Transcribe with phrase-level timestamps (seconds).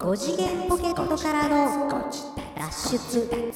[0.00, 1.90] 5次元ポケットからの
[2.56, 3.52] 脱出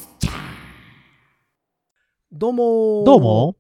[2.31, 3.57] どうもどうも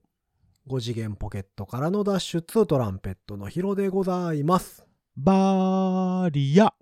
[0.68, 4.86] 5次元ポケットからの脱出トランペットのヒロでございます。
[5.16, 6.75] バーリア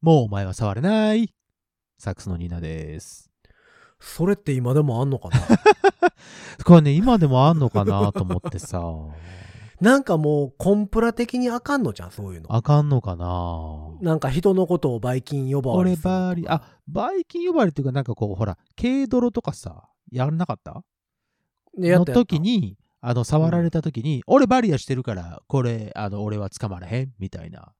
[0.00, 1.34] もうお前は触れない
[1.98, 3.28] サックスのニーナです。
[3.98, 5.40] それって今でもあんのかな？
[6.64, 8.80] これね、今でもあんのかなと思ってさ。
[9.80, 12.54] なんかもうコンプラ的にあかんのじゃん、そういうの。
[12.54, 13.96] あかんのかな。
[14.02, 16.02] なんか人のことをバイキン呼ばわ俺りする。
[16.04, 20.82] とかバーリア、あ、バイキン呼ばわりっていうかなんかこう、ほら、軽泥とかさ、やらなかった？
[21.76, 27.12] の時に、あの、触られた時に、俺バリアしてるから、これ、あの、俺は捕まらへん？
[27.18, 27.72] みたいな。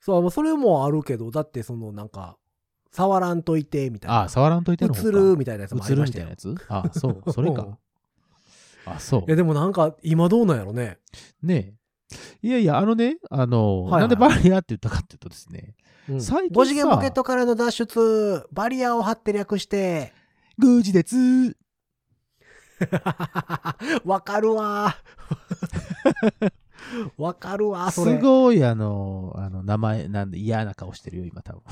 [0.00, 2.36] そう、それもあるけど、だってそのなんか、
[2.92, 4.22] 触らんといて、みたいな。
[4.24, 6.26] あ、触らんといての、うつるみたいなやつもあ映るりましたよ。
[6.28, 6.98] みたいなやつ？
[6.98, 7.78] あ、そう、それか。
[8.86, 9.30] あ、そうい。
[9.30, 10.98] や、でもなんか、今どうなんやろね。
[11.42, 11.74] ね
[12.42, 12.46] え。
[12.46, 15.74] いやいや、あのね、あの、はいはいなんでバリアって言ったかっていうとですね、
[16.08, 20.12] うん、最近さ5次元ポケットからの脱出、バリアを張って略して、
[20.58, 21.56] グージでつ
[24.04, 24.96] わかるわ。
[27.16, 28.16] わかるわ、それ。
[28.16, 31.62] すごい、あの、あの、名前、なんで嫌な顔してるよ、今多分。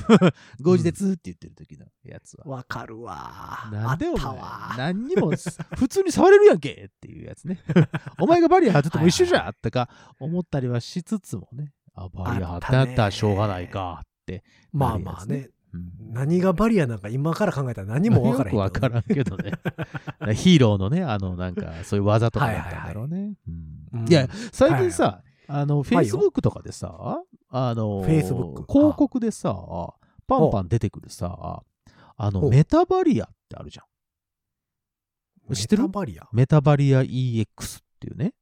[0.61, 2.45] ゴージでつって言ってる時のやつは。
[2.47, 3.69] わかるわ。
[3.73, 4.37] なんでお前。
[4.77, 7.59] 何にも、普通に触れるやんけっていうやつね。
[8.21, 14.45] お前がバリア張ってても一緒じゃんとか思ったりはしつつもね、あ、バリア張ってやったらしょうがないかって。
[14.73, 15.37] まあまあね。
[15.37, 15.53] うん
[16.13, 20.35] 何がバリアなんか今から考えたら何もわからへんけどね、 よくわからんけどね。
[20.35, 23.33] ヒーローのね、あの、なんか、そういう技とかだったんだろうね。
[23.49, 24.09] うんうん。
[24.09, 26.19] いや、最近さ、あの、はいよ。
[26.19, 29.95] Facebook とかでさ、あの、Facebook 広告でさ、
[30.27, 31.63] パンパン出てくるさ、
[32.17, 35.55] あの、メタバリアってあるじゃん。
[35.55, 35.83] 知ってる？
[35.83, 36.29] メタバリア？
[36.33, 37.45] メタバリア EX
[37.81, 38.33] っていうね、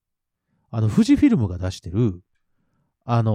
[0.71, 2.23] あの、富士フィルムが出してる、
[3.05, 3.33] あの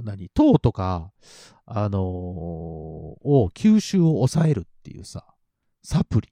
[0.00, 1.12] ー何、糖とか、
[1.64, 5.24] あのーを吸収を抑えるっていうさ、
[5.82, 6.28] サプリ。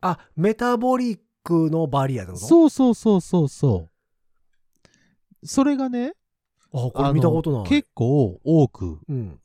[0.00, 2.44] あ、メタボリックのバリアってこと？
[2.44, 2.48] う。
[2.48, 3.88] そうそうそうそうそ
[5.42, 5.46] う。
[5.46, 6.12] それがね、
[6.72, 7.68] あ、これ見たことない。
[7.68, 9.40] 結構多くうん。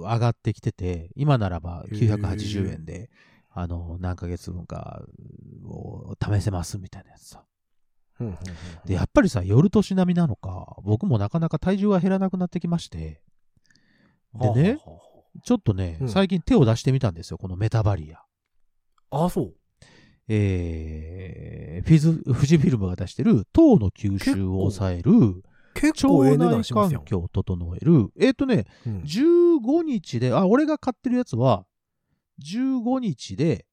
[0.00, 3.10] 上がってきてて、今ならばへー980円で、
[3.50, 5.02] あの、何ヶ月分か
[5.64, 7.44] を試せますみたいなやつさ。
[8.86, 13.22] で、やっぱりさ、夜年並みなのか、僕もなかなか体重が減らなくなってきまして、
[14.34, 14.78] でね、
[15.44, 18.22] ちょっとね、うん最近手を出してみたんですよ、このメタバリア。
[19.10, 19.54] あ、そう。
[20.28, 25.42] えー、フィズ、富士フィルムが出してる糖の吸収を抑える、
[25.74, 27.04] 結構腸内環。
[27.04, 31.66] 境を整える、えっ、とね、うん15日で、あ、俺が買ってるやつは、
[32.42, 33.66] 15日で、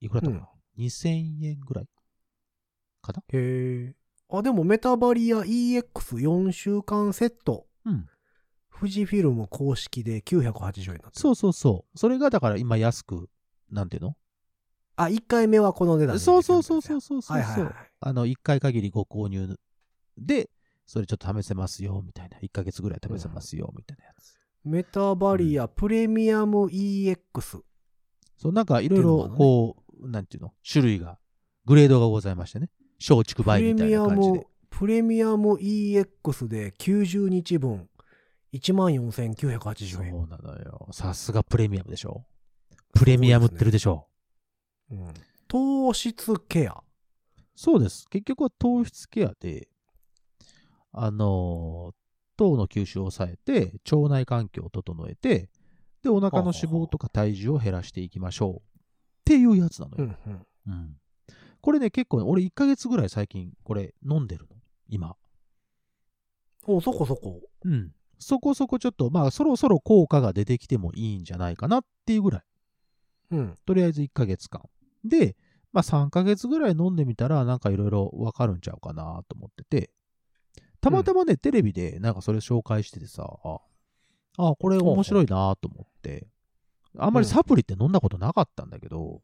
[0.00, 1.08] いくらだったかな、?2000
[1.44, 1.86] 円ぐらい
[3.02, 3.22] かな？
[3.28, 3.94] へえ。
[4.30, 7.66] あ、でもメタバリア EX4 週間セット。
[7.84, 8.06] うん。
[8.78, 11.20] 富士フィルム公式で980円になってる。
[11.20, 11.98] そうそうそう。
[11.98, 13.28] それがだから今安く、
[13.70, 14.16] なんていうの？
[15.04, 17.38] あ、1回目はこの値段でそうそうそうそうそうそう。
[17.38, 17.74] はいはいはい。
[18.00, 19.56] あの、1回限りご購入
[20.18, 20.50] で、
[20.86, 22.38] それちょっと試せますよ、みたいな。
[22.38, 24.34] 1ヶ月ぐらい試せますよ、みたいなやつ。
[24.64, 27.62] メタバリアプレミアム EX。
[28.36, 31.18] そう、なんかいろいろこう、なんていうの種類が、
[31.64, 32.68] グレードがございましてね。
[32.98, 37.88] 松竹梅みたいな感じで。、プレミアム EX で90日分。
[38.52, 40.28] 14,980そう円。
[40.28, 40.88] なのよ。
[40.92, 42.26] さすがプレミアムでしょ。
[42.94, 44.09] プレミアムってるでしょ。
[44.90, 45.14] うん
[45.48, 46.80] 糖質ケア。
[47.56, 48.06] そうです。
[48.08, 49.68] 結局は糖質ケアで、
[50.92, 51.94] あのー
[52.40, 55.50] 糖の吸収を抑えて、腸内環境を整えて、
[56.02, 58.56] で、お腹の脂肪とか体重を減らしていきましょう。
[58.56, 58.60] っ
[59.26, 60.16] ていうやつなのよ。
[60.26, 60.46] うんうん。
[60.68, 60.96] うん。
[61.60, 64.56] これね、結構ね、俺1ヶ月ぐらい最近これ飲んでるの。
[64.88, 65.16] 今。
[66.66, 67.42] お、そこそこ。
[67.62, 67.92] うん。
[68.18, 72.42] そこそこちょっと、まあ、そろそろ効果が出てきてもいいんじゃないかなっていうぐらい。
[73.32, 73.54] うん。
[73.66, 74.62] とりあえず1ヶ月間。
[75.04, 75.36] で、
[75.72, 79.90] まあ3ヶ月ぐらい飲んでみたら、なんかいろいろわかるんちゃうかなと思ってて、
[80.80, 83.58] たまたまね、テレビでなんかそれ紹介しててさ、あ、
[84.38, 86.26] あこれ面白いなと思って、
[86.98, 89.22] あんまりサプリって飲んだことなかったんだけど、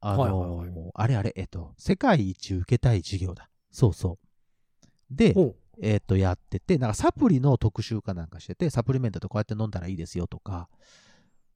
[0.00, 3.50] あのーはいはいはあれあれ、えっと、世界一受けたい授業だ。
[3.70, 5.14] そうそう。
[5.14, 5.34] で。
[5.82, 10.68] えっと、やってて、なんかサプリの特集かなんかしてて、サプリメントとこうやって飲んだらいいですよとか、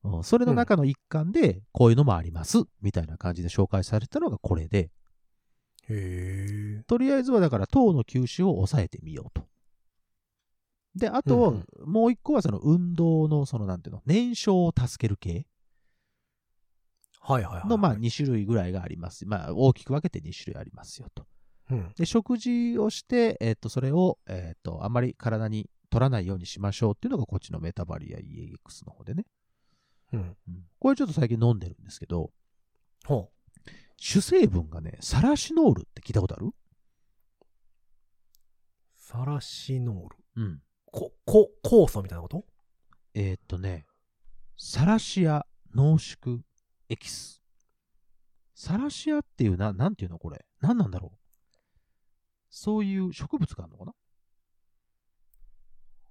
[0.04, 4.90] うんそれの中の一環で、こういうのもあります、みたいな感じで紹介されたのがこれで、
[5.88, 6.82] へえ。
[6.86, 9.46] とりあえずはだから糖の吸収を抑えてみようと。
[10.94, 15.46] で、あと、うんもう一個はその運動の、そのなんていうの、燃焼を助ける系
[17.20, 17.68] はいはいはい。
[17.68, 19.26] の、まあ2種類ぐらいがあります。
[19.26, 21.26] まあ大きく分けて2種類ありますよと。
[21.70, 21.92] うん。
[21.96, 29.24] で、食事をして、えっ、と、それを、えっ、と、あまり体に取らないようにしましょうっていうのがこっちのメタバリア EX の方でね。
[30.14, 30.36] うん。
[30.48, 32.30] うんこれちょっと最近飲んでるんですけど、
[33.06, 33.30] ほ
[33.96, 36.48] 主成分がね、サラシノールって聞いたことある？
[36.48, 36.54] う。
[38.96, 40.16] サラシノール。
[40.36, 40.62] うん。
[40.84, 42.44] こ、こ、酵素みたいなこと？
[43.14, 43.86] えーっとね、
[44.58, 46.40] サラシア濃縮
[46.90, 47.40] エキス。
[48.54, 50.44] サラシアっていうな、なんていうのこれ？
[50.60, 51.18] 何なんだろう？
[52.50, 53.92] そういう植物があるのかな？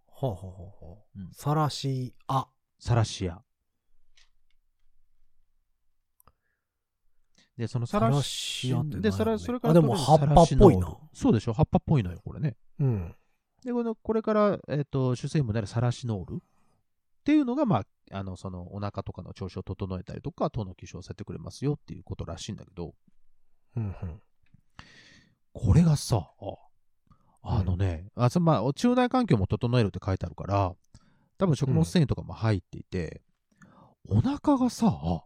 [0.07, 2.47] はあ、はあはあはあうんサラシア。
[2.79, 3.43] サラシア。
[7.57, 10.97] で、そのサラサラシアってで、何それそれからあでも葉っぱっぽいな。
[11.13, 12.55] そうでしょ葉っぱっぽいのよ、これね。
[12.79, 13.15] うん。
[13.63, 16.39] で、このこれから、えっ、と、主成分であるサラシノールっ
[17.23, 22.93] ていうのが、まあ、あの、その、お腹とかの調子を整えたりとか、糖の吸収をさせてくれますよっていうことらしいんだけど、
[23.77, 24.21] うんうん。
[25.53, 26.55] これがさ、あ
[27.43, 30.73] あのね、あそまあ、腸内環境も整えるって書いてあるから、
[31.37, 33.21] 多分食物繊維とかも入っていて、
[34.07, 35.23] お腹がさ、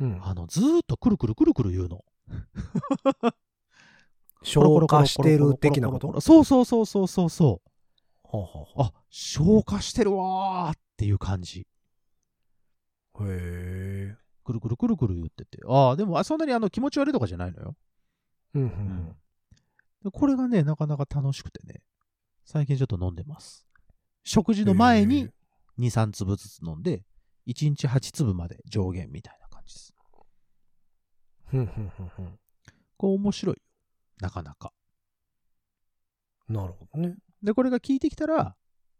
[0.00, 0.24] うん。
[0.24, 2.04] あの、ずーっとくるくるくるくる言うの。
[4.42, 6.20] 消化してる的なこと？
[6.20, 8.36] そうそうそうそうそうそう。
[8.36, 11.66] はあはあはあ、消化してるわーっていう感じ。
[13.14, 14.16] あへえ。
[14.44, 15.58] くるくるくるくる言ってて。
[15.66, 17.76] ああ、でもあそんなにあの気持ち悪いとかじゃないのよ。
[18.54, 19.16] うんうん。
[20.02, 21.82] でこれがね、なかなか楽しくてね、
[22.44, 23.66] 最近ちょっと飲んでます。
[24.24, 25.30] 食事の前に
[25.78, 27.04] 2、3粒ずつ飲んで、
[27.46, 29.94] 1日8粒まで上限みたいな感じです。
[31.52, 31.60] へー。
[31.60, 32.38] うんうんうんうん。
[32.96, 33.62] これ面白いよ。
[34.20, 34.72] なかなか。
[36.48, 37.16] なるほどね。
[37.42, 38.56] で、これが効いてきたら、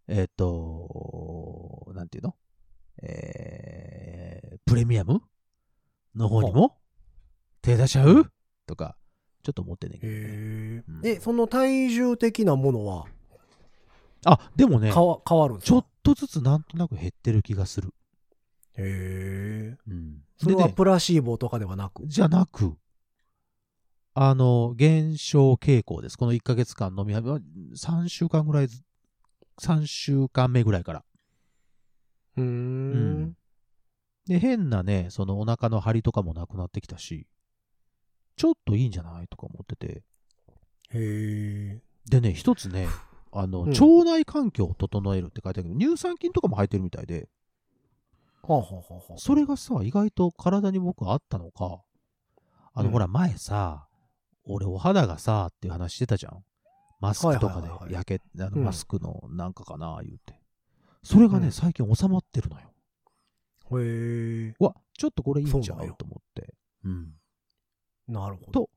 [0.08, 2.36] えっ、と、なんていうの？
[3.02, 5.22] えー、プレミアム？
[6.14, 6.78] の方にも？
[7.62, 8.30] 手出しちゃう？
[8.66, 8.96] とか、
[9.42, 11.06] ちょっと思ってんねんけどね、へえうん。
[11.06, 13.06] え、その体重的なものは？
[14.26, 15.74] あ、でもね、変わ変わるんですか？
[15.74, 17.92] ちょっとずつなんとなく減ってる気がする。
[18.76, 19.78] へえ。
[19.86, 20.22] うん。
[20.36, 22.06] それはプラシーボとかではなく？
[22.06, 22.76] じゃなく、
[24.14, 26.18] あの、減少傾向です。
[26.18, 27.40] この1ヶ月間飲み始め、
[27.76, 28.82] 3週間ぐらいず、
[29.60, 31.04] 3週間目ぐらいから。
[32.36, 33.36] うーうんん。
[34.26, 37.26] で、変なね、そのお腹の張りとかもなくなってきたし、
[38.36, 40.02] ちょっといいんじゃないとか思ってて。
[40.90, 41.82] へえ。
[42.08, 42.88] でね、一つね、
[43.32, 47.28] あの、うん腸内環境を整えるって書いてあるけど、乳酸菌とかも入ってるみたいで、
[49.16, 51.82] それがさ、意外と体に僕あったのか、
[52.74, 53.86] あの、うんほら、前さ、
[54.44, 56.44] 俺お肌がさ、っていう話してたじゃん。
[57.00, 60.40] マスクとかではいはいはいはい焼け、あのうんマスクのなんかかな、言うて。
[61.02, 62.68] それがね、うん最近収まってるのよ。
[63.80, 64.54] へえ。
[64.58, 66.54] うわ、ちょっとこれいいんじゃそうなんよんと思って。
[66.84, 67.12] うん。
[68.08, 68.70] なるほどと。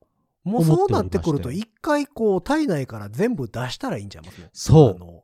[0.43, 4.49] もうそうなってくると、一回こう、体内から全部出したらいいんちゃいます？
[4.53, 5.23] そうあの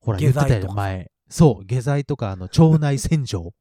[0.00, 1.10] ほら、下言ってたよね、剤とか前。
[1.28, 3.54] そう、下剤とか、あの、 腸内洗浄。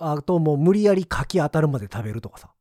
[0.00, 2.52] あともう無理やり柿当たるまで食べるとかさ。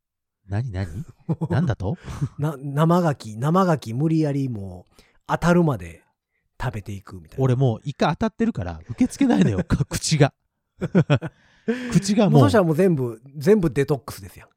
[0.47, 0.87] 何何？
[1.49, 1.97] なんだと？
[2.37, 4.95] な生牡蠣、生牡蠣無理やりもう
[5.27, 6.03] 当たるまで
[6.61, 7.43] 食べていくみたいな。
[7.43, 10.33] 俺もう一回当たってるから、受け付けないのよ、か 口が。
[11.91, 14.49] 口がもうもうそした、らもう全部、全部デトックスですやん。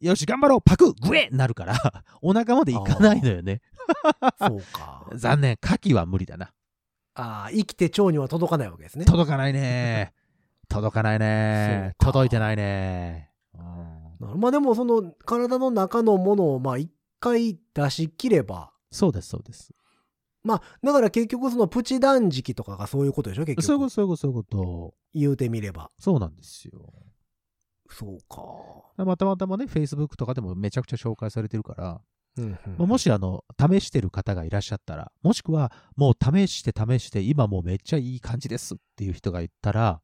[0.00, 3.60] よし、頑張ろう、パクグエなるから、お腹までいかないのよね。
[4.38, 5.06] そうか。
[5.14, 6.52] 残念、牡蠣は無理だな。
[7.16, 9.04] ああ、生きて腸には届かないわけですね。
[9.04, 10.12] 届かないね。
[10.68, 11.94] 届かないね。
[11.98, 13.30] 届いてないね。
[13.54, 19.72] うんまあでもその体の中のものをまあ一回出し切れば、そうです、そうです。
[20.42, 23.44] まあだから結局そのプチ断食とかがそういうことでしょ？
[23.44, 24.42] 結局そういうこと、そういうこと、そういうこ
[24.90, 24.94] と。
[25.14, 25.90] 言うてみれば。
[25.98, 26.92] そうなんですよ。
[27.90, 29.04] そうか。
[29.04, 32.00] またまたまね、Facebook とかでもめちゃくちゃ紹介されてるから、
[32.38, 40.00] うんうんまあもしあの、試してる方がいらっしゃったら、もしくはもう試して試して、今もうめっちゃいい感じですっていう人がいたら、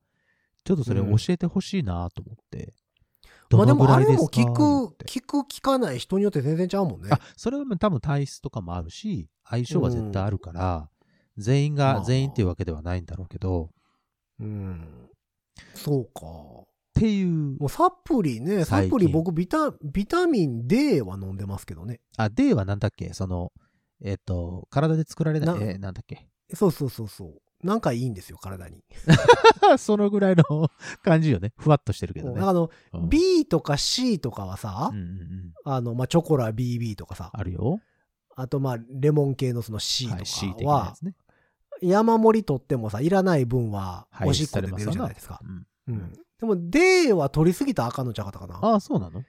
[0.64, 2.72] ちょっとそれ教えてほしいなと思って。
[3.50, 7.08] まあでもあれも聞く、聞く聞かない人によって全然ちゃうもんね。
[7.10, 10.88] あ、それは多分体質とかもあるし、相性は絶対あるから、
[11.36, 13.70] 全員がまあ全員っていうわけではないんだろうけど、
[14.40, 15.10] うん。
[15.74, 16.72] そうか。
[17.02, 22.00] っていう、もうサプリね、サプリ僕ビタ、ビタミン D は飲んでますけどね。
[22.16, 23.12] あ、D はなんだっけ？
[23.12, 23.52] その、
[24.00, 26.28] えっ、と、体で作られない、なえーなんだっけ？
[26.54, 27.66] そうそうそうそう。
[27.66, 28.85] なんかいいんですよ、体に。
[29.78, 30.44] そのぐらいの
[31.02, 31.52] 感じよね。
[31.56, 32.40] ふわっとしてるけどね。
[32.40, 35.52] あの、うん B とか C とかはさ、うんうんうん。
[35.64, 37.80] あの、まあ、チョコラ BB とかさ、あるよ。
[38.37, 40.14] あとまあ、レモン系のその C と
[40.64, 41.14] かはなやつ、ね。
[41.82, 45.40] 山盛り取ってもさ、いらない分は排おしっこで出るじゃないですか。
[45.42, 46.12] うんうん。
[46.42, 48.56] でも D は取りすぎたらあかんのちゃうかったかな。
[48.56, 49.22] ああ、そうなの？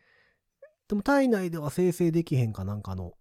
[0.88, 3.12] でも体内では生成できへんかなんかの。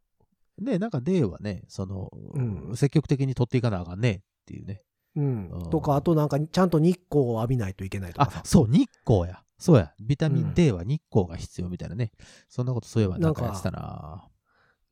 [0.59, 4.83] ねなんか D はね、その、うん積極的に取っていかなあかんねっっていうね。
[5.15, 5.71] うんうん。
[5.71, 8.39] とか、あとなんか、ちゃんと日光を浴びないといけないとかさ、。
[8.39, 9.43] あそう、日光や。
[9.59, 9.93] そうや。
[10.01, 12.13] ビタミうんン D は日光が必要みたいなね。
[12.49, 14.27] そんなことそういえばなんかやってたな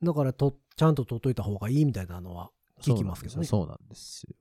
[0.03, 2.51] だからと、ちゃんと取っといた方がいいみたいなのは
[2.83, 3.47] 聞きますけどね。
[3.47, 4.37] そうなんですよ。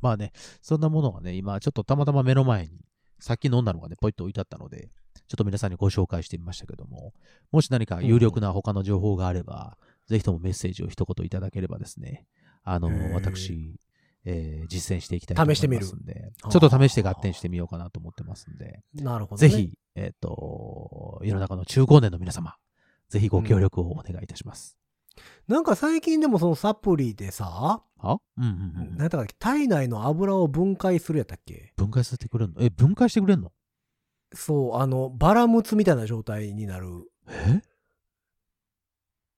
[0.00, 2.84] まあね、そんなものがね、今ちょっとたまたま目の前に、
[3.22, 4.88] さっき飲んだのがね、ポイッと置いてあったので、
[5.28, 7.14] ちょっと皆さんにご紹介してみましたけども、
[7.52, 12.26] もし何か有力な他の情報があれば、ぜひともメッセージを一言いただければですね、
[12.64, 13.78] あの私、
[14.24, 19.48] えー実践していきたいと思い試してみるますんで、ちょっと試して合点してみようかなと思ってますんで、なるほど、ね。
[19.48, 19.56] ぜ。
[19.56, 22.56] ひ、えっ、と、世の中の中高年の皆様、
[23.08, 24.76] ぜひご協力をお願いいたします。
[25.46, 28.96] なんか最近でもそのサプリでさ、あうんうんうん。
[28.96, 31.71] なんだか体内の油を分解するやったっけ？
[31.82, 32.60] 分解させてくれんの？
[32.60, 33.52] え、分解してくれんの？
[34.34, 36.88] そう、あの、バラムツみたいな状態になる。
[37.28, 37.60] え？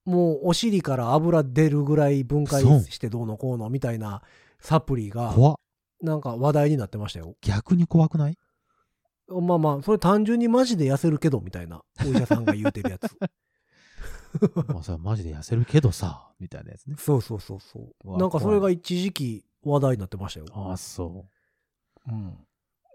[0.05, 4.23] もうお尻から油出るぐらい分解してどうのこうのみたいな
[4.61, 5.35] サプリが、
[6.03, 7.35] なんか話題になってましたよ。
[7.41, 8.39] 逆に怖くない？
[9.29, 13.17] まあまあ、それ単純にマジで痩せるけどみたいな、お医者さんが言うてるやつ。
[14.69, 16.97] まあさ、マジで痩せるけどさ、みたいなやつね。
[16.99, 20.47] そうそうそうそうなんかそれが一時期話題になってましたよ。
[20.53, 21.34] ああ、そう。
[22.09, 22.39] うん。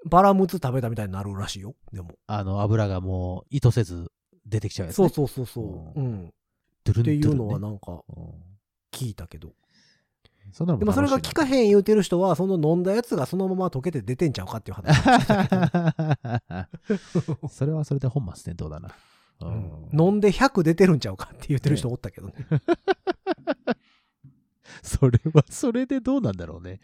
[0.06, 1.76] バラムツ食べたみたいになるらしいよ。
[1.92, 2.12] でも。
[2.28, 4.12] あの、油がもう意図せず
[4.46, 5.10] 出てきちゃうやつ、ね。
[5.10, 6.00] そうそうそうそう。
[6.00, 6.34] うん。
[6.84, 8.34] ドゥルンっていうのはなんかうん
[8.92, 9.54] 聞いたけど。
[10.52, 14.98] そでもそれが効かへん言うてる人は、その飲んだやつがそのまま溶けて出てんちゃうかっていう話。
[17.54, 18.90] それはそれで本末転倒だな。
[19.42, 22.34] ううんん飲んで100出てるんちゃうかって言ってる人おったけどね。
[24.84, 26.80] それはそれでどうなんだろうね。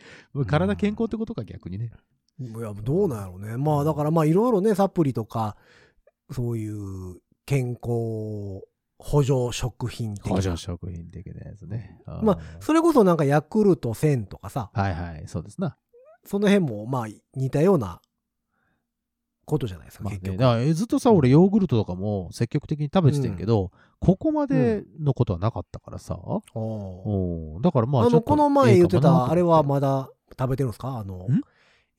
[0.48, 1.92] 体健康ってことか、逆にね。
[2.40, 3.58] いや、どうなんやろうね。
[3.58, 5.56] まあだからまあいろいろね、サプリとか、
[6.32, 8.66] そういう健康
[8.98, 12.02] 補助食品的な補助食品的なやつね。
[12.24, 15.78] まあ、それこそなんかヤクルト1000とかさ、はいはい、そうですな。
[16.26, 18.02] その辺もまあ似たような
[19.46, 20.40] ことじゃないですか、まあね、結局。
[20.40, 26.20] だからえずっとさ、俺ヨーグルトとかも積極的に食べててんけど、ここまでのことはなかったからさ。
[26.54, 27.62] おうん。
[27.62, 30.98] だからまああの、ちょっとこの前言ってた、あれはまだ食べてるんですか？
[30.98, 31.42] あのん、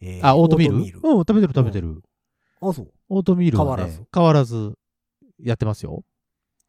[0.00, 0.76] えーあ、オートミール。
[0.76, 2.02] うん、食べてる食べてる。
[2.60, 2.92] あ、そう。
[3.08, 4.06] オートミールは、ね、変わらず。
[4.14, 4.78] 変わらず
[5.38, 6.02] やってますよ。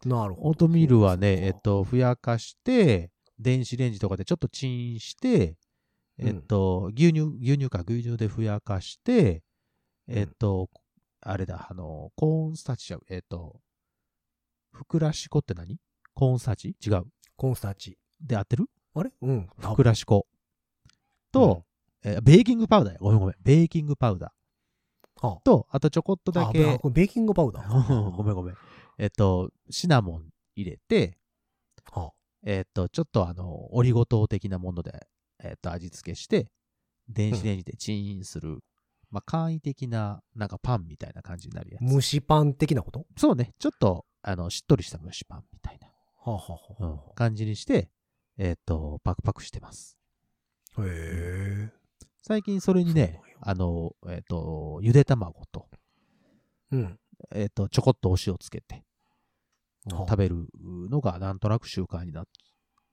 [0.06, 0.50] なるほど。
[0.50, 5.56] オートミールはね、えっと、ふやかして、電子レンジとかでちょっとチンして、
[6.20, 6.28] うん。
[6.28, 9.42] えっと、牛乳、牛乳か、牛乳でふやかして、うん
[10.08, 10.70] えっと、
[11.22, 13.02] あれだ、あの、コーンスターチちゃう？
[13.10, 13.60] えっと、
[14.72, 15.80] ふくらし粉って何？
[16.14, 16.76] コーンスターチ？
[16.86, 17.04] 違う。
[17.36, 17.98] コーンスターチ。
[18.22, 18.66] で合ってる？
[18.96, 19.12] あれ？
[19.22, 19.48] うん。
[19.60, 20.26] ふくらし粉
[21.32, 21.64] と、
[22.04, 23.00] えーベーキングパウダーや。
[23.02, 23.36] ごめんごめん。
[23.42, 28.12] ベーキングパウダーあと、あとちょこっとだあけ、あこれベーキングパウダー。
[28.16, 28.56] ごめんごめん。
[28.98, 31.18] えっと、シナモン入れて、
[31.92, 32.12] あ
[32.44, 35.08] えっと、ちょっとあの、オリゴ糖的なもので、
[35.40, 36.52] えっと、味付けして、
[37.10, 38.60] 電子レンジでチンする、
[39.10, 41.92] まあ、簡易的な、なんかパンみたいな感じになるやつ。
[41.92, 43.06] 蒸しパン的なこと？
[43.18, 45.94] そうね、ちょっと、あの、しっとりした蒸しパンみたいな、は
[46.26, 47.90] あ、はあはうん感じにして、
[48.38, 49.98] えっと、パクパクしてます。
[50.78, 51.72] あ、へえ。
[52.22, 55.70] 最近それにねあの、えっと、ゆで卵と、
[56.72, 57.00] うん。
[57.34, 58.84] えっと、ちょこっとお塩つけて、
[59.90, 60.48] はあ食べる
[60.90, 62.26] のがなんとなく習慣になっ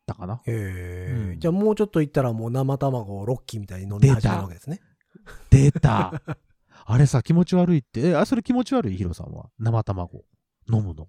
[0.06, 0.40] たかな。
[0.46, 4.80] へえ、うんじゃあもうちょっといったらもう生卵をロッキーみたいに飲み始めるわけですね。
[5.50, 6.22] 出た
[6.86, 8.96] あれさ、気持ち悪いって、え、あ、それ気持ち悪い？
[8.96, 9.50] ヒロさんは？
[9.58, 10.24] 生卵。
[10.70, 11.08] 飲むの？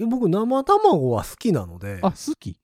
[0.00, 2.60] え僕生卵は好きなので、あ、あ好き？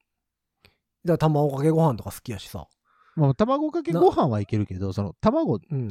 [1.05, 2.67] だから卵かけご飯とか好きやしさ。
[3.15, 5.89] まあ、卵かけご飯はいけるけど、その、卵うん。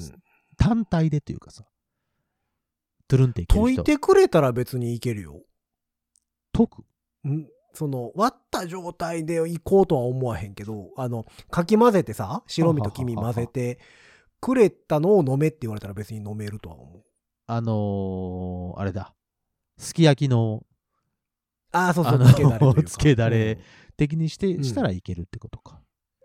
[0.59, 1.65] 単体でっていうかさ、
[3.09, 3.81] トゥルンっていける人。
[3.81, 5.41] 溶いてくれたら別にいけるよ。
[6.55, 6.85] 溶く？
[7.27, 13.79] んその、割った状態で行こうとは思わへんけど、あの、かき混ぜてさ、白身と黄身混ぜて、
[14.41, 17.03] くれたのを飲めって言われたら別に飲めるとは思う。
[17.47, 19.15] あのー、あれだ。
[19.79, 20.63] すき焼きの
[21.73, 22.85] ああ、そうそう、つけだれ。
[22.85, 25.81] つけだれ うん的にして、うんしたらいけるってことか。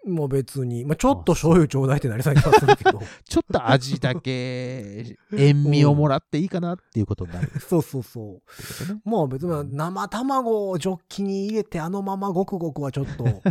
[0.05, 3.01] もう別に、まあ、ちょっと醤油ちょうだいってなりそうな気がするけど。
[3.27, 8.93] ちょっと味だけ、塩味をもらっていいかなっていうことになる そうそうそう。
[8.93, 9.01] ね。
[9.03, 13.25] まあ別に生卵をジョッキに入れてあのままごくごくはちょっと。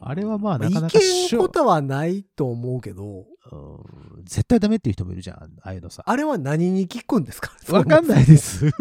[0.00, 5.36] あれはまあなかなかいけしょんことはないと思うけど、うん絶対ダメっていう人もいるじゃん。
[5.62, 6.02] ああいうのさ。
[6.06, 7.52] あれは何に効くんですか？
[7.70, 8.66] わかんないです。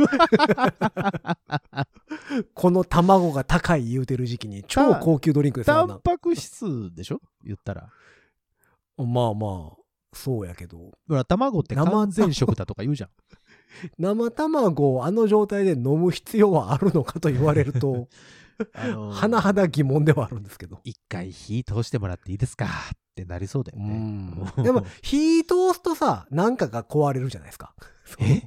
[2.54, 7.22] この卵が高い言うてる時期に超高級ドリンクですタンパク質でしょ？
[7.44, 7.90] 言ったら。
[8.98, 9.78] まあまあ、
[10.14, 10.78] そうやけど。
[11.08, 13.10] ほら、卵って完全食だとか言うじゃん。
[13.98, 18.08] 生卵をあの状態で飲む必要はあるのかと言われると、
[18.74, 20.80] あのー甚だ疑問ではあるんですけど。
[20.84, 22.66] 一回火通してもらっていいですか？
[22.66, 22.68] っ
[23.16, 23.94] てなりそうだようね。
[23.98, 24.46] ん。
[24.64, 27.74] でも、火通すとさ、なんかが壊れるじゃないですか。
[28.20, 28.44] え？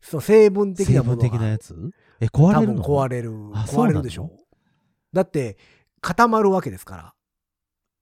[0.00, 1.22] そう、成分的成なものが。
[1.22, 1.74] 分的なやつ？
[2.20, 2.82] え、壊れるの？
[2.84, 3.30] 壊れる。
[3.30, 4.30] 壊れるでしょ。
[5.12, 5.56] だって、
[6.00, 7.14] 固まるわけですから。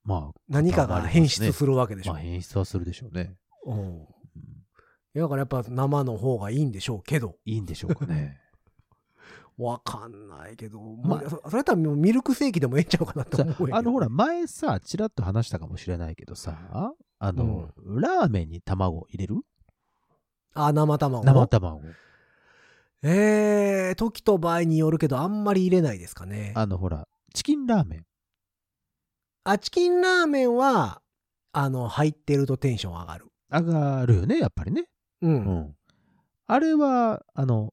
[0.05, 2.13] まあ、何かが変質するるわけでしょ。
[2.13, 3.37] まあ、変質はするでしょうね。
[3.65, 3.79] うん。
[3.79, 4.07] うん
[5.15, 7.39] だからやっぱ生の方がいいんでしょうけど。
[7.47, 8.39] いいんでしょうかね。
[9.59, 10.81] わかんないけど。
[10.81, 19.41] まあまあ、そそれやったらもうミルクセーキでもええんちゃうかなとさ思うんやけどあの、ほら、前さ、ちらっと話したかもしれないけどさ、あの、ラーメンに卵入れる？
[20.53, 21.25] あ、生卵。
[21.25, 21.83] 生卵。
[23.03, 26.53] えー、時と場合によるけど、あんまり入れないですかね。
[26.55, 28.07] あの、ほら、チキンラーメン。
[29.45, 31.01] あ、チキンラーメンは、
[31.53, 33.27] あの、入ってるとテンション上がる。
[33.51, 34.87] 上がるよね、やっぱりね。
[35.23, 35.29] う。
[35.29, 35.77] うんん。
[36.47, 37.73] あれは、あの、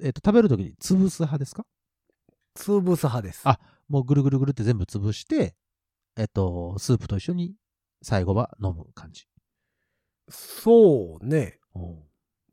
[0.00, 1.64] えっ、と、食べるときに潰す派ですか？
[2.56, 3.42] 潰す派です。
[3.44, 5.54] あもうぐるぐるぐるって全部潰して、
[6.16, 7.54] えっ、と、スープと一緒に
[8.02, 9.26] 最後は飲む感じ。
[10.28, 11.60] そうね。
[11.74, 12.02] うん。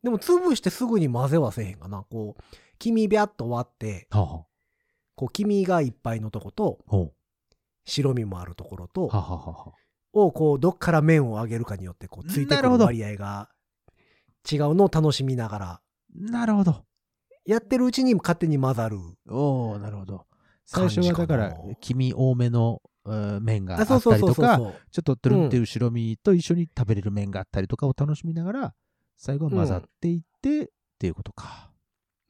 [0.02, 2.04] でも、潰してすぐに混ぜはせえへんかな。
[2.10, 2.42] こう、
[2.78, 4.44] 黄身ビャッと割って、は
[5.16, 6.78] こう、黄身がいっぱいのとこと、
[7.84, 9.08] 白身もあるところとう。
[9.08, 9.72] は、あはあは。
[10.12, 13.50] を、こう、どっから麺を上げるかによって、こう、ついてくる割合が
[14.50, 15.80] 違うのを楽しみながら、
[16.14, 16.84] なるほど。
[17.44, 18.98] やってるうちに勝手に混ざる。
[19.28, 20.26] おおなるほど。
[20.64, 24.58] 最初はだから、黄身多めの、えー麺がああ、ったそうりとか。
[24.90, 28.74] ちょっとトゥルンっていう白身と一緒に食べれる麺があったりとかを楽しみながら、
[29.16, 31.70] 最後は混ざっていって、っていうことか。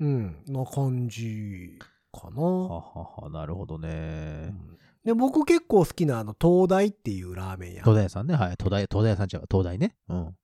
[0.01, 1.79] うん、な感じ
[2.13, 2.43] かな。
[2.43, 4.53] ははは、なるほどね。
[5.05, 7.83] で、僕結構好きなあの、東大っていうラーメン屋。
[7.83, 8.35] 東大屋さんね。
[8.35, 8.57] はい。
[8.59, 9.95] 東大、東大屋さんちゃうわ東大ね。
[10.09, 10.37] うん。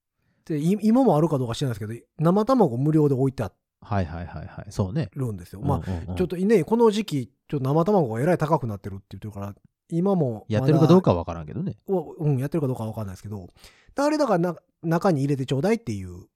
[0.45, 3.51] でい今もあるかどうか知らないですけど、生卵無料で置いてあ
[3.81, 4.71] はいはいはいはい。
[4.71, 5.09] そうね。
[5.15, 5.61] るんですよ。
[5.61, 9.55] まあ、うんうんうんちょっとね、この時期、ちょっと生卵がえらい高くなってるって言ってるから、
[9.89, 11.77] 今もやってるかどうかはわからんけどね。
[11.87, 13.47] をうん、やってるかどうかわかんないですけど、
[13.95, 16.27] あれだからな中に入れてちょうだいっていう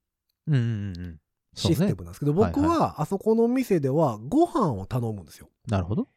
[1.53, 1.93] システね。
[1.93, 5.49] ムなんですけど、僕はあそこの店ではご飯を頼むんですよ。
[5.67, 6.10] なるほど。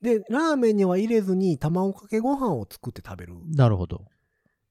[0.00, 4.04] で、ラーメンには入れずに卵かけご飯を作って食べるなるほど。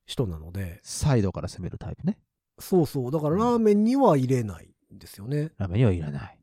[0.06, 2.20] 人なので、サイドから攻めるタイプね。
[2.60, 3.12] そうそう。
[3.12, 5.52] だからラーメンには入れないんですよね。
[5.58, 6.40] ラーメンにはいらない。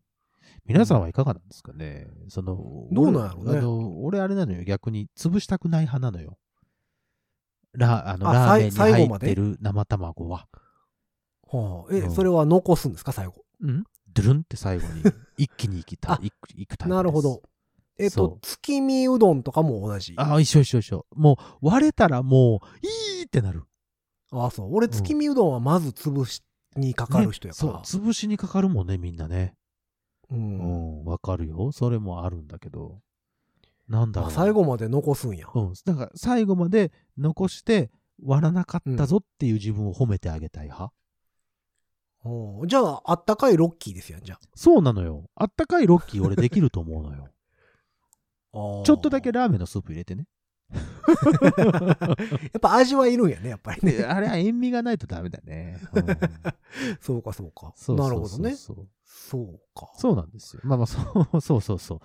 [0.64, 4.62] 皆さんはいかがなんですかねその、どうなんやろうね俺あの、俺あれなのよ。
[4.64, 6.38] 逆に潰したくない派なのよ。
[7.72, 10.46] ラあのあラーメンに入ってる生卵は。
[11.50, 13.44] はあ、え、うんそれは残すんですか、最後？
[13.60, 13.84] うん？
[14.12, 15.02] ドゥルンって最後に
[15.38, 16.94] 一気にいきたあいくタイプ。
[16.94, 17.42] なるほど。
[17.98, 20.14] えっと月見うどんとかも同じ？
[20.16, 21.06] ああ、一緒一緒一緒。
[21.14, 23.64] もう割れたらもう、いいってなる。
[24.30, 24.74] あ、そう。
[24.74, 26.42] 俺、月見うどんはまず潰し
[26.76, 27.72] にかかる人やから。
[27.72, 29.54] ねそう、潰しにかかるもんね、みんなね。
[30.30, 30.34] う。
[30.34, 31.72] うんん、わかるよ。
[31.72, 33.00] それもあるんだけど。
[33.88, 34.30] なんだろう。
[34.30, 35.46] あ最後まで残すんや。
[35.54, 35.74] うん。
[35.84, 37.90] だから最後まで残して
[38.24, 40.92] 割らなかったぞっていう自分を褒めてあげたい派。
[42.24, 45.28] うんじゃあ、あったかいロッキーですやん、じゃそうなのよ。
[45.34, 47.28] あったかいロッキー俺できると思うのよ。
[48.54, 48.86] あ。
[48.86, 50.26] ちょっとだけラーメンのスープ入れてね。
[51.58, 54.04] やっぱ味はいるんやね、やっぱりでね。
[54.04, 55.80] あれは塩味がないとダメだね。
[55.94, 56.06] うん
[57.00, 57.72] そうか、そうか。
[57.76, 58.54] そうそうそうなるほどね。
[58.56, 59.90] そうそうか。
[59.96, 60.62] そうなんですよ。
[60.64, 61.00] まあまあ、そ
[61.36, 61.96] うそうそうそ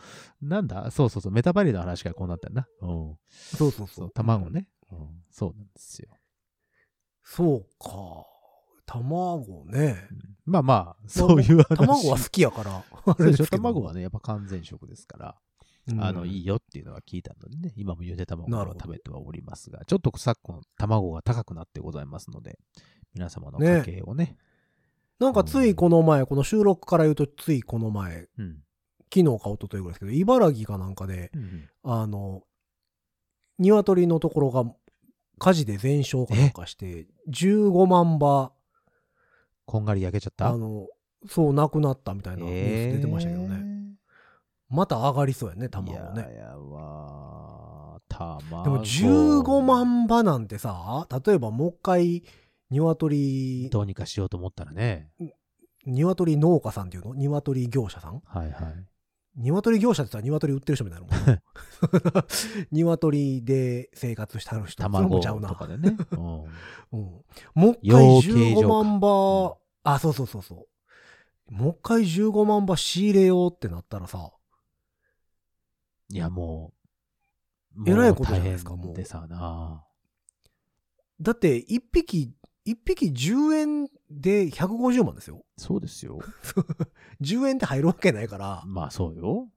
[0.42, 0.46] う。
[0.46, 0.92] なんだ？
[0.92, 1.32] そうそうそう。
[1.32, 2.68] メタバリーの話からこうなったんだ。
[2.82, 3.18] うん。
[3.30, 4.12] そうそうそそうう。。
[4.12, 4.68] 卵ね。
[4.92, 5.24] うん。
[5.32, 6.10] そうなんですよ。
[7.24, 8.26] そうか。
[8.86, 10.08] 卵ね。
[10.46, 11.76] まあまあ、そういう話。
[11.78, 12.84] 卵は好きやから。
[13.50, 15.47] 卵はね、やっぱ完全食ですから、うん
[16.00, 22.60] あの、いいよっていうのは聞いたのでね、今もゆで卵を食べてはおりますが、ちょっと昨今、卵が高くなってございますので、
[23.14, 23.78] 皆様のね。
[23.86, 24.38] 家計をね、
[25.20, 28.58] なんかついこの前、この収録から言うとついこの前、うん。
[29.14, 32.44] 昨日か一昨日ぐらいですけど、茨城かなんかで、うんあの、
[33.60, 34.66] 鶏のところが
[35.40, 38.52] 火事で全焼かなんかして、15万羽、
[39.66, 40.50] こんがり焼けちゃった？
[40.50, 40.88] あの、
[41.28, 43.67] そう、なくなったみたいなニュース出てましたけどね。
[44.70, 46.28] また上がりそうやね、えー卵ね。
[46.32, 48.64] いややわー、卵。
[48.64, 52.24] でも15万羽なんてさ、例えばもう一回、
[52.70, 55.10] 鶏、どうにかしようと思ったらね。
[55.86, 57.14] 鶏農家さんっていうの？
[57.14, 58.22] 鶏業者さん？
[58.26, 58.86] はいはい。
[59.38, 61.42] 鶏業者って言ったら鶏売ってる人みたいなもんな
[62.72, 65.96] 鶏で生活してはる人卵もちゃうなとかでね。
[66.12, 70.68] う んうん、もう一養回鶏場15万羽、あ、そうそうそうそ
[71.50, 71.54] う。
[71.54, 74.32] もう一回15万羽仕入れようってなったらさ、
[76.10, 76.74] いや、も
[77.76, 79.84] う、えらいことじゃないですかもうでさな。
[81.20, 82.32] だって一匹、
[82.66, 85.44] 一匹10円で150万ですよ。
[85.58, 86.20] そうですよ。
[87.22, 89.50] 10円って入るわけないから、まあそうよ。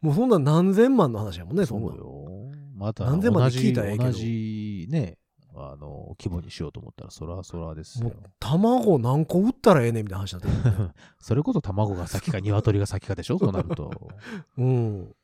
[0.00, 1.98] もうそんな何千万の話やもんね、そんなそう。
[1.98, 2.52] よ。
[2.76, 5.18] また、何千万で聞いたらええけど同じね、
[5.54, 8.14] あの、規模にしようと思ったら、そらそらですよもう。
[8.38, 13.90] 卵何個売ったらええねんみたいな話になってくるね それこそ卵が先か鶏が先かでしょそうなると。
[14.56, 15.14] うん。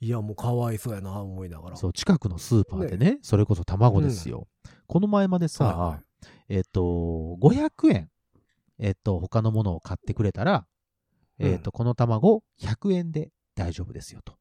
[0.00, 1.76] いや、もうかわいそうやな、思いながら。
[1.76, 4.48] そう、近くのスーパーでね、それこそ卵ですよ。
[4.86, 6.04] この前までさ、はいはい
[6.48, 6.80] えっ、と、
[7.40, 8.10] 500円、
[8.78, 10.66] えっ、と、他のものを買ってくれたら、
[11.38, 14.36] えっ、と、この卵100円で大丈夫ですよと。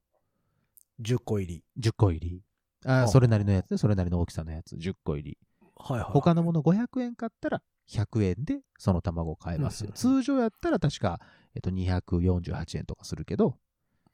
[1.01, 1.63] 10個入り。
[1.79, 2.41] 10個入り。
[2.85, 5.37] あはあそれなりのやつね、それなりの大きさのやつ、10個入り。
[5.75, 6.11] はいはい。
[6.11, 9.89] 他のもの500円買ったら100円でその卵を買えますよ。
[9.89, 11.19] うん通常やったら確か、
[11.55, 13.57] えっと、248円とかするけど。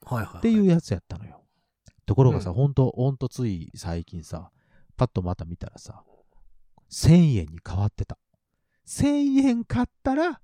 [0.06, 1.44] っていうやつやったのよ。
[2.06, 4.52] ところがさ、うんほんと、ほんとつい最近さ、
[4.98, 6.04] パッとまた見たらさ、
[6.92, 8.18] 1000円に変わってた。
[8.88, 10.42] 1000円買ったら、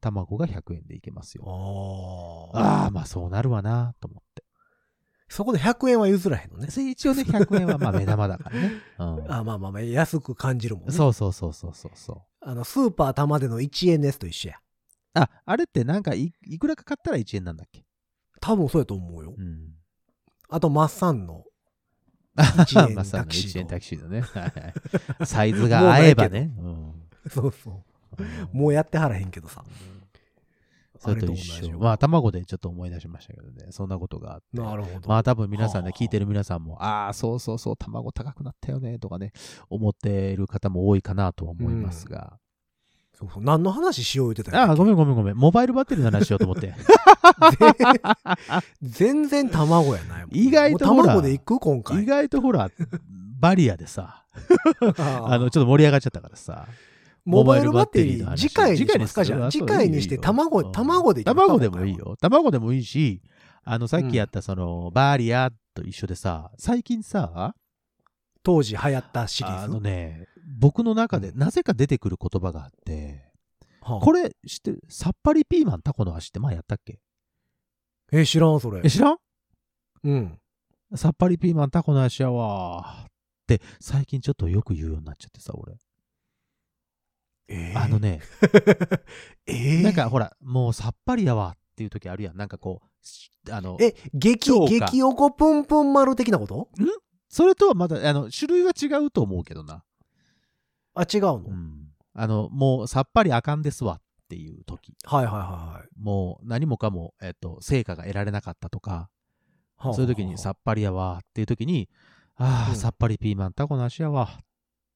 [0.00, 1.44] 卵が100円でいけますよ。
[2.54, 2.90] ああ。
[2.90, 4.44] まあそうなるわなと思って。
[5.28, 6.66] そこで100円は譲らへんのね。
[6.66, 8.72] で一応ね、100円はまあ目玉だからね。
[8.98, 10.92] うんあまあまあまあ、安く感じるもんね。
[10.92, 12.22] そうそうそうそうそうそう。
[12.40, 14.56] あの、スーパー玉での1円のやつと一緒や。
[15.14, 17.84] あ、あれってなんかいいくらか買ったら1円なんだっけ
[18.42, 19.34] 多分そうやと思うよ。
[19.38, 19.68] うん。
[20.48, 21.44] あと、マッサンの。
[22.36, 24.24] あ 一円タキシード一円タキシードね。
[25.24, 26.52] サイズが合えばね。
[26.58, 26.92] うん
[27.30, 27.84] そうそ
[28.52, 28.56] う。
[28.56, 29.64] もうやってはらへんけどさ。
[30.98, 31.66] それと一緒。
[31.66, 33.66] よまあ、卵でちょっと思い出しましたけどね。
[33.70, 34.60] そんなことがあって。
[34.60, 35.08] なるほど。
[35.08, 39.32] まあ多分皆さんね、はあ聞いてる皆さんも、ああ、そうそうそう、卵高くなったよね、とかね、
[39.68, 42.38] 思っている方も多いかなとは思いますが。
[43.14, 44.94] そうそう何の話しよう言ってたああ、ごめん。
[44.94, 45.36] んごめんごめん。
[45.36, 46.74] モバイルバッテリーの話しようと思って。
[48.82, 50.30] 全然卵やないもん。
[50.32, 52.02] 意外ともうほら卵で行く今回。
[52.02, 52.70] 意外とほら、
[53.38, 54.24] バリアでさ、
[54.98, 56.66] ああの、ちょっと盛り上がっちゃったからさ。
[57.24, 59.24] モバイルバッテリー、モバイルバッテリーの話次回にしますか？
[59.24, 59.50] 次回にするじゃあ。
[59.50, 61.96] 次回にして、卵、卵で卵でもいい。
[61.96, 62.16] よ。
[62.20, 63.22] 卵でもいいし、
[63.64, 67.54] あの、さっきやったその、バリアと一緒でさ、最近さ、
[68.42, 69.64] 当時流行ったシリーズ。
[69.66, 73.24] あのね、僕の中でなぜか出てくる言葉があって、
[73.80, 74.82] はあこれ知ってる？
[74.88, 77.00] さっぱりピーマンタコの足って前やったっけ？
[78.12, 78.90] え、知らん、それえ、。
[78.90, 79.16] 知らん？
[80.04, 80.38] うん。
[80.94, 83.06] さっぱりピーマンタコの足やわーっ
[83.46, 85.74] て最近ちょっとよく言うようになっちゃってさ、俺。
[87.48, 87.98] えーあの。
[87.98, 88.20] ね、
[89.46, 92.36] えーなんかほら、もうさっぱりやわっていう時あるやん。
[92.36, 96.68] なんかこうし、あの、え、激、激おこぷんぷん丸的なこと？
[97.28, 99.82] それとはまだ、あの、種類は違うと思うけどな。
[100.94, 101.88] あ、違うの、うん。
[102.14, 104.94] あの、もうさっぱりあかんですわっていう時。
[105.04, 105.40] はいはいはい
[105.78, 105.88] はい。
[106.00, 109.08] もう何もかも、えっと、成果が得られなかったとか、
[109.76, 111.88] はあそういう時にさっぱりやわっていう時に、
[112.36, 114.44] ああ、うんさっぱりピーマンタコの足やわっ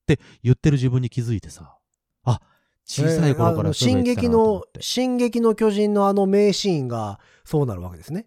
[0.06, 1.76] て言ってる自分に気づいてさ、
[2.24, 2.40] あ、
[2.84, 8.26] 小さい頃からえー進撃の進撃の巨人のあの名シーンがそうなるわけですね。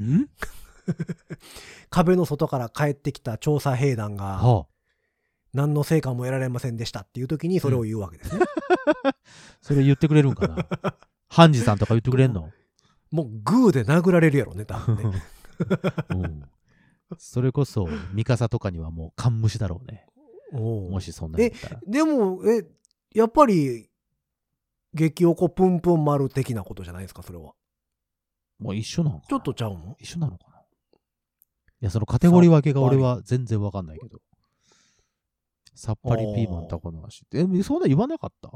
[0.00, 0.26] ん？
[1.90, 4.66] 壁の外から帰ってきた調査兵団がはあ、
[5.54, 8.44] 何の成果も得られませんでしたっていう時にそれを言うわけですね。
[9.62, 10.66] それ言ってくれるんかな？
[11.28, 12.50] ハンジさんとか言ってくれんの？
[13.10, 15.22] もうグーで殴られるやろね、多分ね。
[16.10, 16.42] うん
[17.18, 20.06] それこそ、ミカサとかにはもう勘無視だろうね。
[20.52, 21.80] もしそんなんやったら。
[21.86, 22.66] でも、え、
[23.14, 23.88] やっぱり、
[24.94, 27.52] 激おこぷんぷん丸的なことじゃないですか、それは。
[28.58, 29.28] もう一緒なのかな？
[29.28, 29.96] ちょっとちゃうの？
[30.00, 30.58] 一緒なのかな？
[30.58, 30.62] い
[31.82, 34.18] や、そのカテゴリー分けが俺は全然わかんないけど。
[35.74, 37.38] さっぱりピーマンタコの足って。
[37.38, 38.50] え、そんな言わなかった？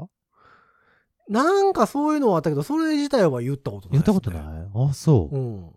[1.27, 4.89] なんかそういうのはあったけど、それ自体は言ったことない、言ったことない？
[4.89, 5.35] あ、そう。
[5.35, 5.69] うん。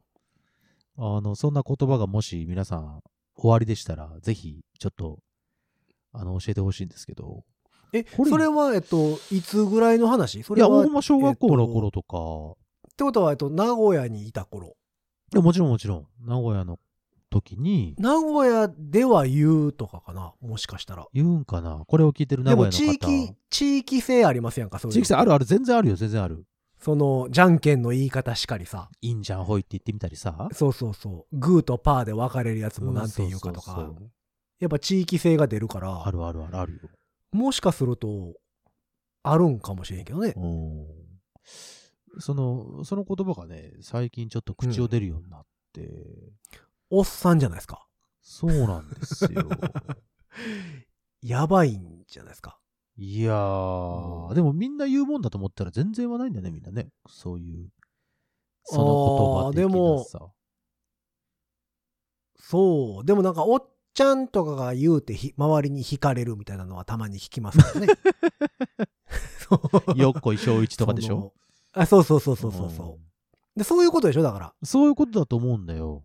[0.96, 3.02] あの、そんな言葉がもし皆さん
[3.36, 5.18] 終わりでしたら、ぜひ、ちょっと、
[6.12, 7.44] あの、教えてほしいんですけど。
[7.92, 10.42] え、これそれは、えっと、いつぐらいの話？
[10.42, 12.16] そいや、れは、大間小学校の頃とか、
[12.92, 14.76] ってことは、えっと、名古屋にいた頃。
[15.34, 16.78] いやもちろんもちろん、名古屋の
[17.32, 21.06] 時に、名古屋では言うとかかなもしかしたら。
[21.12, 21.82] 言うんかな？
[21.86, 22.86] これを聞いてる名で古屋の方。
[22.86, 26.44] も地域、地域性ありますやんか、そういうの地域性あるある、全然あるよ、全然ある。
[26.78, 28.90] その、じゃんけんの言い方しかりさ。
[29.00, 30.48] いいんじゃん、ほいって言ってみたりさ。
[30.52, 31.38] そうそうそう。
[31.38, 33.94] グーとパーで分かれるやつもなんて言うかとかんそうそう。
[33.98, 34.10] そう
[34.58, 36.80] やっぱ地域性が出るから、あるあるあるあるよ。
[37.32, 38.34] もしかすると、
[39.22, 40.34] あるんかもしれんけどね。
[40.36, 40.86] うん。
[42.20, 45.88] その、その言葉がね、最近ちょっと口を出るようになって、
[46.94, 47.86] おっさんじゃないですか。
[48.20, 49.48] そうなんですよ。
[51.22, 52.58] やばいんじゃないですか。
[52.98, 56.90] いやー、うんでもみんな言うもんだと思ったら全然言わないんだね、みんなね。
[57.08, 57.70] そういう、
[58.64, 60.30] その言葉的なさ。
[62.38, 63.04] そう。
[63.06, 67.88] でもなんか、おっちゃんとかが言うてひ、周りに惹かれるみたいなのはたまに聞きますからね。
[69.96, 71.32] よっこい小一とかでしょ？
[71.72, 72.98] あ、そうそうそうそうそうそ
[73.56, 73.58] う。
[73.58, 74.46] で、そういうことでしょだから。
[74.60, 76.02] うんそういうことだと思うんだよ。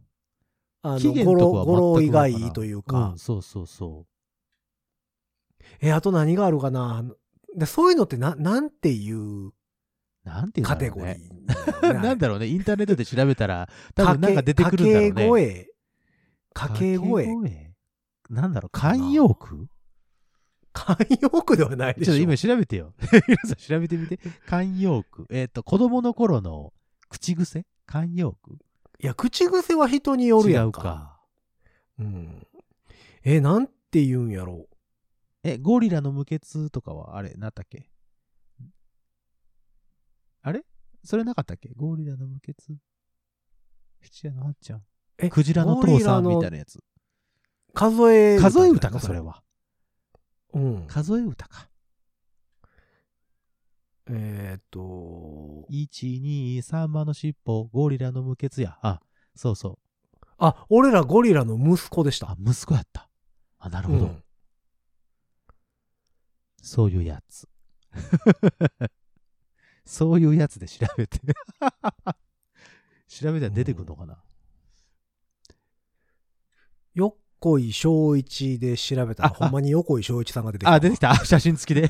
[0.82, 3.10] あ期の、語呂、限とかは語呂以外というか。
[3.10, 5.66] うん、そうそうそう。
[5.82, 7.04] え、あと何があるかな？
[7.56, 9.52] でそういうのってな、なんていう
[10.28, 11.22] なんていうカテゴリね。
[11.82, 11.94] ー？
[12.04, 15.68] なんだろうね、インターネットで調べたら、多分なんか出てくるんだろうね。
[16.54, 17.28] 掛け声。
[17.34, 17.74] 掛け声。
[18.30, 19.68] なんだろう、慣用句
[20.74, 22.12] 慣用句ではないでしょ。
[22.12, 22.94] ちょっと今調べてよ。
[23.28, 24.20] 皆さん調べてみて。
[24.48, 25.26] 慣用句。
[25.30, 26.74] えっ、と、子供の頃の
[27.10, 27.66] 口癖？
[27.88, 28.58] 慣用句
[29.00, 30.82] いや、口癖は人によるやんか。
[30.82, 31.20] 違うか。
[32.00, 32.48] うん。
[33.24, 34.68] え、なんて言うんやろ
[35.44, 37.90] え、ゴリラの無血とかは、あれ、なんだっけ？
[40.42, 40.64] あれ？
[41.04, 41.70] それなかったっけ？
[41.76, 42.78] ゴリラの無血？
[44.02, 44.84] 七夜のあっちゃん。
[45.20, 46.80] え、クジラの父さんみたいなやつ。
[47.74, 49.26] 数え数え歌か、それは。
[49.26, 49.44] は。
[50.54, 50.88] うん。
[50.88, 51.70] 数え歌か。
[54.10, 58.78] えーっと、1、2、3羽の尻尾、ゴリラの無血や。
[58.82, 59.02] あ、
[59.36, 59.80] そうそ
[60.22, 60.26] う。
[60.38, 62.38] あ、俺らゴリラの息子でしたあ、。
[62.40, 63.10] 息子やった。
[63.60, 64.06] あ、なるほど。
[64.06, 64.24] うん
[66.68, 67.48] そういうやつ。
[69.86, 71.22] そういうやつで調べて。
[73.08, 74.22] 調べたら出てくるのかな、
[76.94, 80.74] 横井正一で調べたら、あ ほんまに横井正一さんが出てきた。
[80.74, 81.16] あ、出てきた。
[81.24, 81.90] 写真付きで。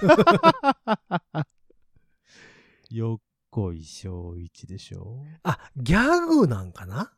[2.91, 5.23] よっこいしょういちでしょ？
[5.43, 7.11] あ、ギャグなんかな？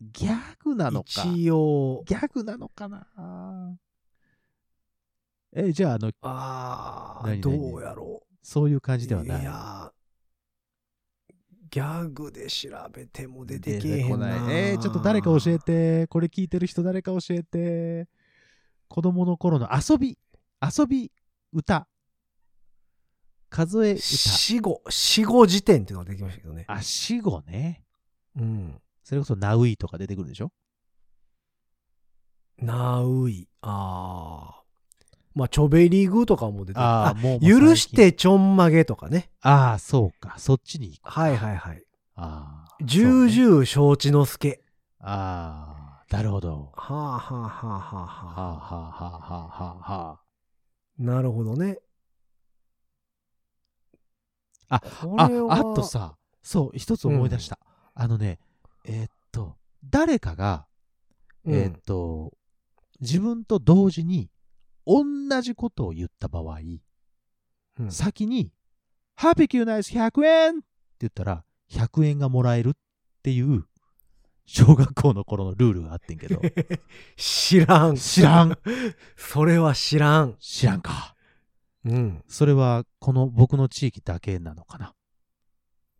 [0.00, 1.22] ギャグなのか。
[1.24, 2.02] 一応。
[2.06, 3.78] ギャグなのかな？
[5.54, 9.08] え、じゃあ、あの、ああ、何ど何うやろそういう感じう。
[9.08, 9.42] ではない。
[9.42, 9.92] いや
[11.70, 14.28] ギャグで調べても出て出けえへんな。
[14.52, 16.06] えーちょっと誰か教えて。
[16.08, 18.08] これ聞いてる人誰か教えて。
[18.88, 20.18] 子供の頃の遊び、
[20.60, 21.10] 遊び、
[21.52, 21.88] 歌。
[23.52, 24.02] 数え歌。
[24.02, 26.64] 死後、死後時点っていうのができましたけどね。
[26.68, 27.84] あ、死後ね。
[28.34, 28.80] うん。
[29.04, 30.50] それこそナウイとか出てくるでしょ？
[32.56, 33.48] ナウイ。
[33.60, 34.62] ああ。
[35.34, 37.40] まあ、チョベリグとかも出てああ、あもう。
[37.40, 37.86] 許し。
[37.94, 39.30] てちょんまげとかね。
[39.42, 40.34] ああ、そうか。
[40.38, 41.10] そっちに行く。
[41.10, 41.84] はいはいはい。
[42.14, 42.76] ああ。
[42.82, 44.62] 重々承知の助。
[45.00, 46.72] ああ、なるほど。
[46.74, 47.82] はあはあはあ、はあ。
[47.82, 50.20] はあはあはあはあはあ。
[50.98, 51.78] なるほどね。
[54.72, 57.58] あこああとさ、そう、一つ思い出した。
[57.94, 58.38] あのね、
[58.84, 60.66] えーっと、誰かが、
[61.44, 62.32] うん、えーっと、
[63.00, 64.30] 自分と同時に
[64.86, 65.04] 同
[65.42, 66.58] じことを言った場合、
[67.78, 68.52] うん先に、
[69.14, 70.64] ハピキューナイス100円って
[71.00, 72.72] 言ったら、100円がもらえるっ
[73.22, 73.64] ていう、
[74.44, 76.40] 小学校の頃のルールがあってんけど、
[77.16, 77.96] 知らん。
[77.96, 78.58] 知らん。
[79.16, 80.36] それは知らん。
[80.38, 81.14] 知らんか。
[81.84, 82.22] うん。
[82.28, 84.94] それは、この僕の地域だけなのかな？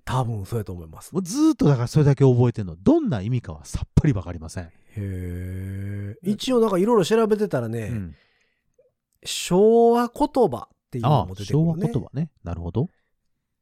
[0.05, 1.13] 多分そうやと思います。
[1.13, 2.77] もうずーっとだからそれだけ覚えてんの。
[2.77, 4.65] どんな意味かはさっぱりわかりません。
[4.65, 6.17] へえ。
[6.23, 8.15] 一応なんかいろいろ調べてたらね、うん
[9.25, 11.91] 昭和言葉っていうのも出てくる昭和ね。
[11.93, 12.31] 言葉ね。
[12.43, 12.89] なるほど。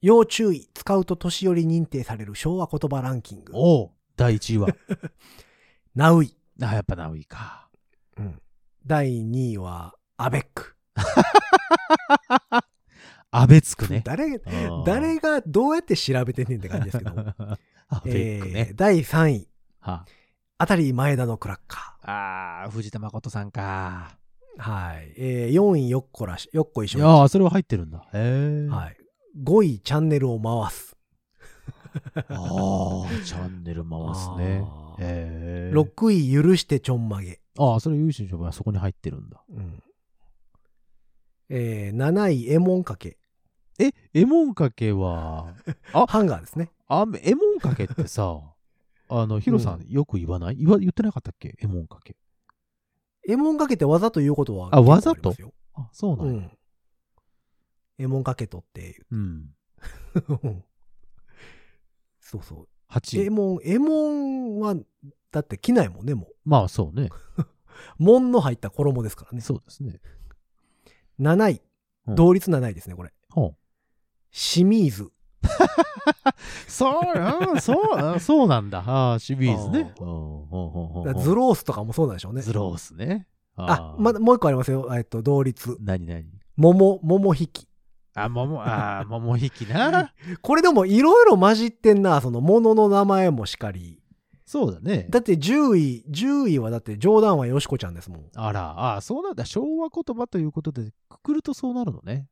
[0.00, 0.70] 要注意。
[0.72, 3.52] 使うと年寄り認定される昭和言葉ランキング。
[3.54, 4.68] おお第1位は。
[5.94, 6.34] ナウイ。
[6.62, 7.68] あ、やっぱナウイか。
[8.16, 8.40] うん。
[8.86, 10.74] 第2位はアベック。
[13.32, 14.02] アベつくね。
[14.04, 17.10] 誰、あー誰がどうやって調べてんねんって感じですけど。
[17.88, 18.74] アベックえねー。
[18.74, 19.48] 第3位。
[19.80, 20.04] は
[20.58, 24.18] あたり前田のクラッカあ、あー藤田誠さんか。
[24.58, 24.62] ー。
[24.62, 25.14] はい。
[25.16, 28.00] えー、4位よっこらし、よっこいしょいやーそれは入ってるんだ。
[28.12, 28.68] へえ。
[28.68, 28.96] はい。
[29.42, 30.96] 5位チャンネルを回す。
[32.16, 34.96] ああ、チャンネル回すねあ。
[34.98, 35.72] ーへえ。
[35.72, 37.40] 6位許してちょんまげ。
[37.58, 39.42] ああ、それ優秀はそこに入ってるんだ。
[39.48, 39.82] うん。
[41.50, 43.18] えー、7位エモンかけ。
[43.78, 45.54] え、エモンかけは、
[45.92, 46.70] あハンガーですね。
[46.86, 48.40] あ、エモンかけってさ、
[49.10, 50.56] あの、ヒロさんよく言わない？
[50.56, 51.56] 言わ言ってなかったっけ？
[51.60, 52.16] エモンかけ。
[53.28, 55.34] エモンかけってわざと言うことはあわざと？
[55.74, 56.30] あそうなや。
[56.30, 56.50] うんん。
[57.98, 59.18] エモンかけとってうう。
[62.20, 62.68] そうそう。
[62.88, 63.26] 8位。
[63.26, 64.76] エモン、エモンは、
[65.32, 67.08] だって着ないもんね、もまあ、そうね。
[67.38, 67.44] う。
[67.98, 69.40] 門の入った衣ですからね。
[69.40, 70.00] そうですね。
[71.20, 71.62] 7位。
[72.06, 73.12] うん同率7位ですね、これ。
[73.30, 73.56] ほう
[74.32, 75.10] 清水。
[76.66, 76.94] そう、
[77.52, 78.82] うんそう、うんそうなんだ。
[78.86, 79.80] ああ、シビーズね。
[79.80, 82.42] うんほうほうほうほうズロースとかもそうなんでしょうね。
[82.42, 83.26] ズロースね。
[83.56, 84.88] あ、ーまだ、もう一個ありますよ。
[84.96, 85.76] えっと、同率。
[85.80, 86.24] 何何？
[86.56, 87.68] 桃、桃引き。
[88.14, 90.12] あ、桃、あー、桃引きな。
[90.42, 93.99] これでもいろいろ混じってんな、その物の名前もしかり。
[94.50, 95.06] そうだね。
[95.10, 98.30] だって10位、10位はだって冗談はよしこちゃんですもん。
[98.34, 99.44] あら、あーそうなんだ。
[99.44, 102.26] 昭和言葉ということで、くくるとそうなるのね。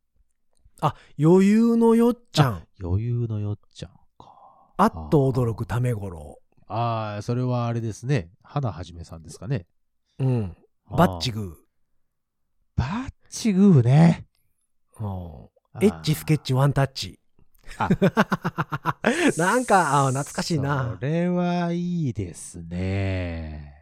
[0.80, 2.66] あ、余裕のよっちゃん。
[2.82, 4.34] 余裕のよっちゃんか。
[4.78, 6.40] あっと驚くためごろ。
[6.66, 8.32] ああ、それはあれですね。
[8.42, 9.66] 花はじめさんですかね。
[10.18, 10.56] うん。
[10.86, 11.56] あーバッチグ
[12.74, 14.26] バッチグーね。
[14.98, 15.04] ー。
[15.04, 15.48] うん
[15.80, 17.20] エッチスケッチワンタッチ。
[17.76, 17.88] あ
[19.36, 21.04] なんか、あー懐かしいなそ。
[21.06, 23.74] れはいいですね。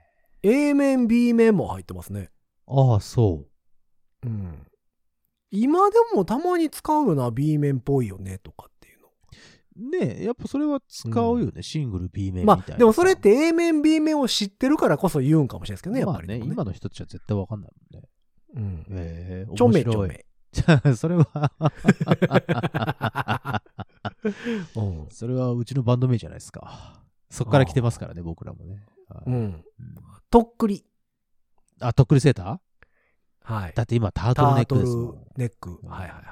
[0.43, 2.31] A 面、B 面も入ってますね。
[2.67, 3.47] ああ、そ
[4.25, 4.67] うん。
[5.51, 9.09] 今でもたまに使うよな、B 面っぽいよね、とかっていうの。
[10.03, 10.07] う。
[10.17, 11.63] ねやっぱそれは使うよね。
[11.63, 12.57] シングル B 面みたいな。
[12.57, 16.53] まあ、でもそれって A 面、B 面を知ってるからこそ言うんかもしれないですけどね、やっまあね、ぱりでもね。
[16.55, 18.09] 今の人たちは絶対わかんないもんね。
[18.55, 18.87] うん。
[18.91, 20.21] ええちょめちょ面
[20.63, 20.95] 白いめ。
[20.95, 21.63] それは、
[24.75, 25.07] うん。
[25.11, 27.03] それはうちのバンド名じゃないですか。
[27.31, 28.87] そっから来てますからね、僕らもね。
[29.09, 29.35] はいうん。
[29.35, 29.65] うん
[30.31, 30.85] とっくり。
[31.81, 33.55] あ、とっくりセーター？
[33.55, 33.73] はい。
[33.75, 35.25] だって今タートルネッタートルクですもん。
[35.37, 35.79] ネック。
[35.87, 36.23] はいはいはい。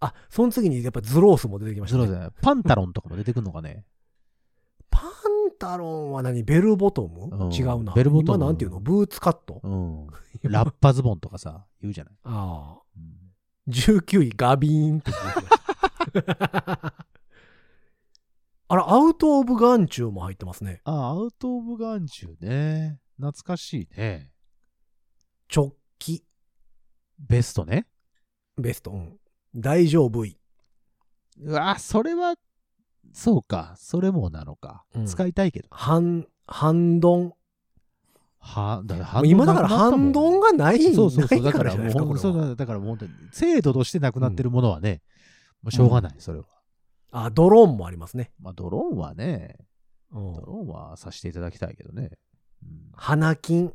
[0.00, 2.06] あ、その次にやっぱズロースも出てきましたね。
[2.06, 2.30] そうだね。
[2.40, 3.84] パンタロンとかも出てくるのかね。
[4.90, 5.10] パン
[5.58, 6.42] タロンは何？
[6.42, 7.92] ベルボトム、うん違うな。
[7.92, 8.80] ベルボトム今なんていうの？
[8.80, 10.06] ブーツカット、うん。
[10.44, 12.14] ラッパズボンとかさ、言うじゃない。
[12.24, 12.82] ああ。
[13.70, 16.94] うん19位ガビーンって出てきました。
[18.72, 20.80] あら、アウト・オブ・ガンチューも入ってますね。
[20.84, 23.00] あ、アウト・オブ・ガンジュね。
[23.16, 24.30] 懐かしいね。
[25.52, 26.24] 直帰、
[27.18, 27.88] ベストね。
[28.56, 28.92] ベスト。
[28.92, 29.18] うん。
[29.56, 30.38] 大丈夫い。
[31.40, 32.36] うわ、それは、
[33.12, 33.74] そうか。
[33.76, 34.84] それもなのか。
[34.94, 35.68] うん使いたいけど。
[35.72, 37.32] 半、半ドン。
[38.40, 41.42] は、だから今だから半ドンががないんそうそうそう。
[41.42, 45.02] だからもう、そうだだからもう本当に、制度としてなくなってるものはね、
[45.62, 46.46] もうしょうがない、それは。
[47.12, 48.32] あ、ドローンもありますね。
[48.40, 49.56] まあ、ドローンはね、
[50.12, 50.40] うんド。
[50.40, 52.10] ローンはさせていただきたいけどね。
[52.62, 53.72] うん花金。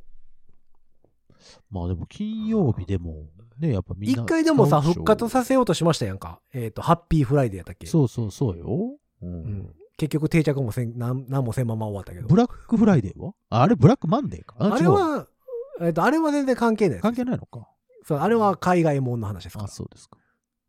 [1.69, 3.27] まあでも金曜日でも、
[3.59, 4.23] ね、やっぱみんな。
[4.23, 6.41] 一回でもさ、復活させようとしましたやんか。
[6.53, 7.87] えっ、と、ハッピーフライデーやったっけ？
[7.87, 8.97] そうそうそうよ。
[9.21, 9.75] うんうん。
[9.97, 12.27] 結局定着もせん、なんなんもせんまま終わったけど。
[12.27, 13.33] ブラックフライデーは？
[13.49, 14.55] ああれブラックマンデーか？
[14.59, 15.27] あれ違うは、
[15.81, 17.01] えっ、と、あれは全然関係ないです。
[17.03, 17.67] 関係ないのか。
[18.03, 19.69] そう、あれは海外もんの話ですかあ、ら。
[19.69, 20.17] そうですか。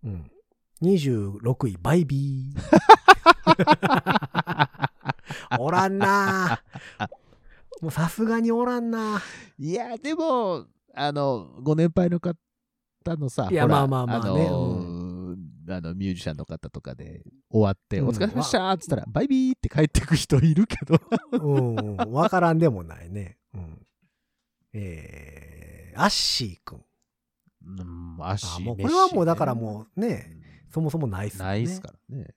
[0.05, 0.31] うん。
[0.83, 2.61] 26位、バイビー。
[5.59, 6.61] おらんな
[7.81, 9.21] もうさすがにおらんな
[9.59, 12.37] いや、でも、あの、ご年配の方
[13.07, 14.96] のさ、いやほらまあまあまあねあの
[15.69, 21.01] あのミュージシャンの方とかで終わって、うんお疲れ様でしたっつったら、バイビーって帰ってく人いるけど。
[21.33, 23.39] うん、うんわからんでもないね。
[23.55, 23.87] うん。
[24.73, 26.85] えー、アッシーくん。
[27.67, 31.45] うん、足あもうこれはもうだからもうね、うんそもそもないっすね。
[31.45, 32.35] ないっすからね。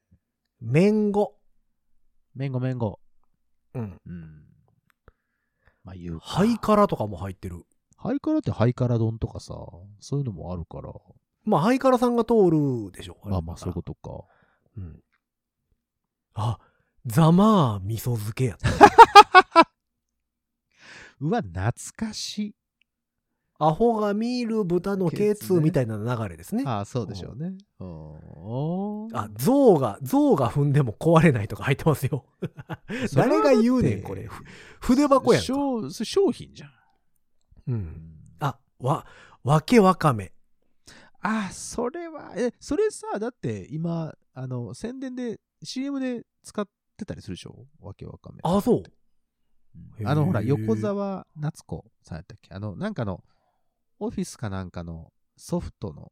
[0.61, 1.35] メンゴ。
[2.35, 2.99] めんごめんご。
[3.73, 3.99] うん。
[4.05, 4.43] うん。
[5.83, 6.25] まあ言うか。
[6.25, 7.65] ハイカラとかも入ってる。
[7.97, 9.55] ハイカラってハイカラ丼とかさ、
[9.99, 10.93] そういうのもあるから。
[11.49, 13.17] まあ、ハイカラさんが通るでしょ？
[13.25, 14.23] あ、まあそういうことか。
[14.77, 14.99] うん。
[16.35, 16.59] あ、
[17.05, 18.69] ざまあ味噌漬けやった。
[21.19, 22.55] うわ、懐かしい。
[23.61, 26.63] アホが見る豚のケツみたいな流れですね。
[26.65, 27.57] あそうでしょうね。
[27.79, 32.25] うんあ、象が、象が踏んでも壊れないとか入ってますよ。
[33.13, 34.27] 誰が言うねん、これ。
[34.27, 34.43] ふ
[34.79, 35.45] 筆箱やんか。
[35.45, 36.71] 商商品じゃん。
[37.67, 38.15] うん。
[38.39, 39.05] あ、わ、
[39.43, 40.31] わけわかめ。
[41.21, 47.65] あ、それは、え、それさ、だって今、あの、宣伝で、CM で使ってたりするでしょ？
[47.81, 48.39] わけわかめ。
[48.43, 48.83] あ、そう。
[49.99, 50.07] うん。
[50.07, 52.53] あの、ほら、横澤夏子さんやったっけ？
[52.53, 53.23] あの、なんかの、
[53.99, 56.09] オフィスかなんかのソフトの、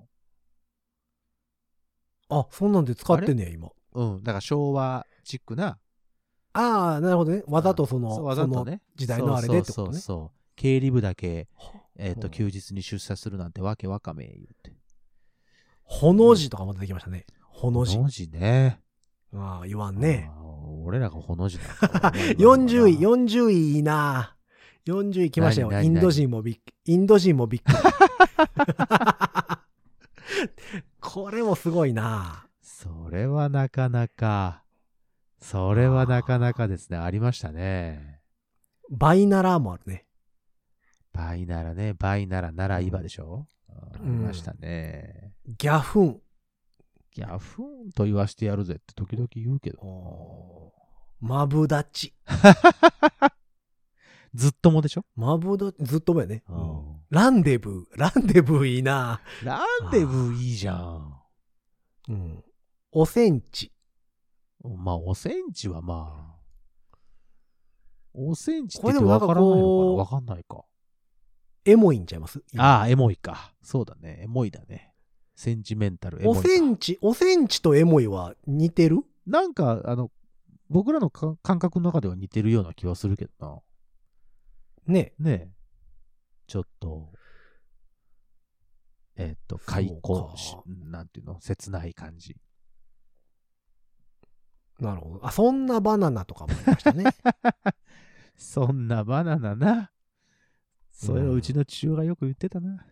[2.30, 3.70] あ、そんなんで使ってんねや、今。
[3.93, 5.80] うん、だから昭和チックな、
[6.54, 7.43] ああ、なるほどね。
[7.48, 9.93] わざとその、そうわざとね、時代のあれでってことね。
[9.93, 10.02] そうそう。
[10.02, 11.48] そう経理部だけ、
[11.96, 14.77] えっ、と、うん休日に出社するなんてわけわかめ言うて。
[15.88, 17.26] ほの字とかも出てきましたね。
[17.41, 18.04] ほの字ほ。
[18.04, 18.82] の字ね。
[19.34, 20.30] ああ、言わんね。
[20.84, 24.36] 俺らがほの字なんか40位、 40位いいな
[24.86, 25.82] 40位来ましたよ。
[25.82, 27.78] インド人もびっくインド人もびっくり。
[31.00, 34.63] これもすごいなそれはなかなか、
[35.40, 36.98] それはなかなかですね。
[36.98, 38.21] ありましたね。
[38.90, 40.06] バイナラーもあるね。
[41.13, 45.34] バイナラね、バイナラならイバでしょ、うんありましたね。
[45.46, 46.22] ギャフン。
[47.12, 50.74] ギャフンと言わしてやるぜって時々言うけど。
[51.20, 52.13] マブダチ。
[54.34, 56.44] ずっともでしょ、マブダチ、ずっと前ね。
[56.48, 57.86] うんランデブー。
[57.96, 61.22] ランデブーいいなランデブーいいじゃん。
[62.10, 62.44] うん。
[62.92, 63.72] おセンチ。
[64.62, 66.38] まあ、おセンチはまあ。
[68.13, 69.42] おセンチってわからないのかな？
[69.96, 70.65] わかんないか。
[71.68, 72.42] エモいんちゃいます？
[72.58, 73.54] ああ、エモいか。
[73.62, 74.22] そうだね。
[74.24, 74.94] エモいだね。
[75.36, 76.40] センチメンタルエモいか。
[76.40, 79.04] おセンチ、おセンチとエモいは似てる？
[79.26, 80.10] なんか、あの、
[80.70, 83.63] 僕らのか感覚の中では似てるような気はするけど
[84.88, 85.13] ね。
[85.20, 85.32] な。
[85.32, 85.58] ねえ。
[86.48, 87.12] ちょっと、
[89.18, 92.38] えっ、と、開口なんていうの、切ない感じ。
[94.80, 95.26] なるほど。
[95.26, 97.06] あ、そんなバナナとかもありましたね。
[98.38, 99.92] そんなバナナな。
[100.98, 102.83] それをうちの父親がよく言ってたな。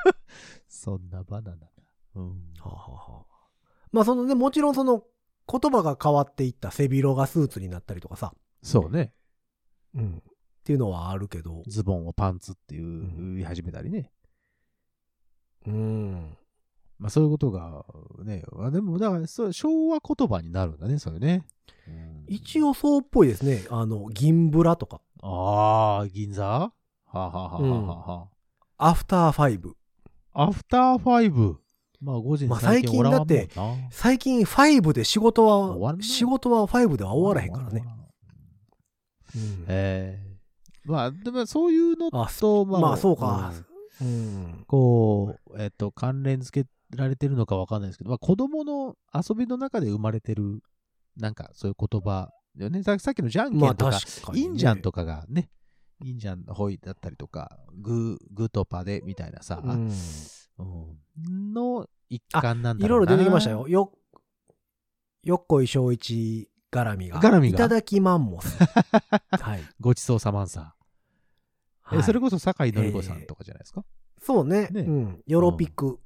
[0.66, 1.68] そんなバナナな。
[2.14, 2.30] うん。
[2.58, 3.26] はあはあはあ
[3.92, 5.04] まあそのね、もちろんその
[5.46, 8.34] 言葉が変わっていった背広がスーツになったりとかさ。
[8.62, 9.12] そうね。
[9.94, 10.16] うん。
[10.16, 10.22] っ
[10.64, 11.62] ていうのはあるけど。
[11.66, 14.10] ズボンをパンツっていう、ん言い始めたりね。
[15.66, 16.38] うん。
[16.98, 17.84] まあそういうことが
[18.24, 21.44] ね、あでもだからそう昭和言葉になるんだね、それね。
[21.86, 23.66] うん一応そうっぽいですね。
[23.68, 26.72] あの、銀ブラとか、ああ、銀座？
[27.12, 28.28] はあ、はあはあはあは
[28.78, 29.76] アフターファイブ。
[30.32, 31.58] あ、アフターファイブ。
[32.00, 37.84] まあ5時にまあ最近おらんもんな、最近最近ファイブで仕事は、仕事はファイブでは終わらへんからね。
[39.36, 40.32] うんええ
[40.84, 43.52] まあ、でもそういうのあと、まあ、まあそうか
[44.00, 44.64] うんうん。
[44.66, 50.60] こう、えっと、関連付けられてるのかわかんないですけど、まあ、子供の遊びの中で生まれてる、
[51.16, 52.82] なんかそういう言葉だよね。
[52.82, 54.46] ささっきのじゃんけまあんとか、確かに、ね。
[54.46, 55.50] インジャンとかがね、
[56.04, 59.90] インジャンホイだったりとか、グー、グーとパでみたいなさ、うん。
[60.58, 63.04] うんの一環なんだろうな。
[63.04, 63.66] いろいろ出てきましたよ。。
[63.68, 63.92] よ、
[65.22, 67.20] よっこいしょういち絡みが。
[67.20, 67.56] 絡みが？
[67.56, 68.58] いただきマンモス。
[69.30, 69.62] はい。
[69.80, 70.74] ごちそうさまんさ。
[71.90, 73.84] え、はいそれこそ酒井のり子さんとかじゃないですか？
[74.20, 74.68] そうね。
[74.70, 75.22] ねうん。
[75.26, 76.00] ヨロピク。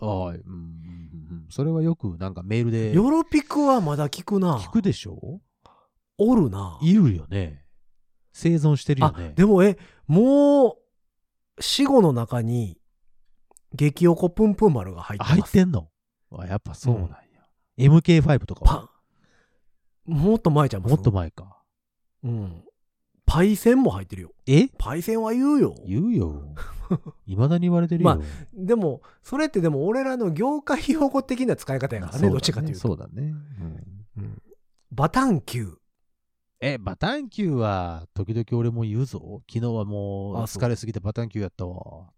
[0.00, 1.46] はい、うん。
[1.50, 4.56] それはよくなんかメールでヨロピクはまだ聞くな。
[4.58, 5.40] 聞くでしょ？
[6.18, 6.78] おるな。
[6.82, 7.64] いるよね。
[8.32, 9.32] 生存してるよあね、。
[9.34, 10.76] でもえ、も
[11.58, 12.78] う、死後の中に、
[13.74, 15.32] 激おこぷんぷん丸が入ってます。
[15.32, 15.88] 入ってんの？
[16.32, 17.16] あやっぱそうなんや。
[17.78, 18.80] MK5 とかは？
[18.82, 18.90] パ
[20.06, 21.62] もっと前ちゃいますもっと前か。
[22.24, 22.64] うん。
[23.26, 24.32] パイセンも入ってるよ。
[24.46, 24.68] え？
[24.76, 25.74] パイセンは言うよ。
[25.86, 26.54] 言うよ。
[27.26, 28.16] 未だに言われてるよ。
[28.16, 32.80] までも、それってでも俺らの業界用語的な使い方やからね、どっちかというと。
[32.80, 33.22] そうだね。
[33.22, 34.42] うんうん
[34.92, 35.79] バタンキュー。
[36.62, 39.42] え、バタンキューは、時々俺も言うぞ。
[39.50, 42.10] 昨日はもう、疲れすぎてバタンキューやったわ。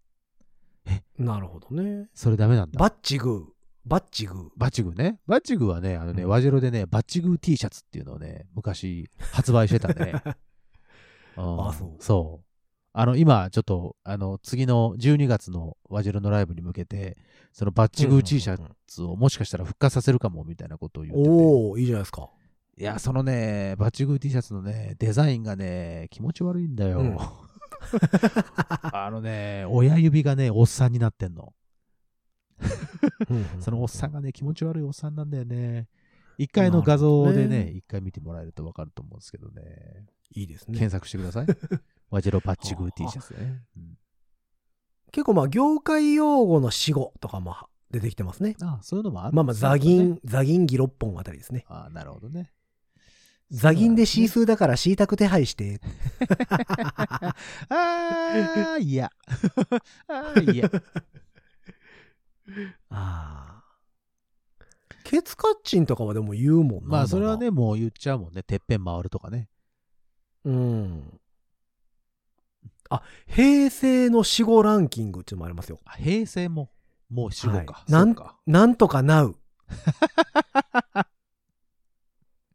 [1.17, 2.09] なるほどね。
[2.13, 2.77] それダメなんだ。
[2.77, 3.43] バッチグー。
[3.85, 4.49] バッチグー。
[4.57, 5.19] バチグーね。
[5.27, 10.13] バチグーはね、あのね、うんワジェロでね、バチグー T シャツっていうのをね、昔発売してたね。
[11.37, 12.45] うんあそうそう。
[12.91, 17.17] あの、今、ちょっと、あの、次の12月のワジェロのライブに向けて、
[17.51, 21.29] そのバッチグー T シャツをもしかしたら復活させるかも、みたいなことを言ってて。
[21.29, 22.29] おおいいじゃないですか。
[22.75, 26.99] いや、そのね、バッチグー T シャツのね、デザインがね、気持ち悪いんだよ。
[26.99, 27.17] うん
[28.93, 31.53] あのね、親指がね、おっさんになってんの。
[33.59, 35.89] そのおっさんがね、気持ち悪いおっさんなんだよね。
[36.37, 40.05] 一回の画像でね、なるほどね一回見てもらえるとわかると思うんですけどね。
[40.31, 40.89] いいですね検。
[40.89, 41.47] 索してください。
[42.09, 43.63] ワジェロバッチグー T シャツね。
[43.77, 43.97] うん
[45.11, 47.55] 結構まあ、業界用語の死語とかも
[47.91, 48.55] 出てきてますね。
[48.63, 51.65] あそういうのもあるまあまあ、ザギン、ザギンギ6本あたりですね。
[51.67, 52.51] あなるほどね。
[53.53, 55.79] ザギンでシーースーだからシータク手配して。
[57.69, 59.11] ああ、いや。
[60.07, 60.71] ああ、いや。
[62.89, 63.63] ああ。
[65.03, 66.87] ケツカッチンとかはでも言うもんな。
[66.87, 68.41] まあ、それはね、もう言っちゃうもんね。
[68.41, 69.49] てっぺん回るとかね。
[70.45, 71.19] うん。
[72.89, 75.79] あ、平成の死後ランキングっていうのもありますよ。
[75.85, 76.71] あ平成も、
[77.11, 77.73] もう死後か。
[77.73, 78.39] はいなんか。
[78.47, 79.35] なんとかなう。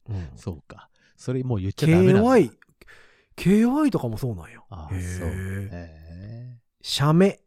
[0.09, 0.88] うんそうか。
[1.19, 2.31] それもう言っちゃダメなんだ。
[2.31, 2.51] KY、
[3.37, 4.61] KY とかもそうなんや。
[4.71, 4.99] ああ、そう。
[4.99, 5.71] へええ
[6.55, 7.41] え写メ。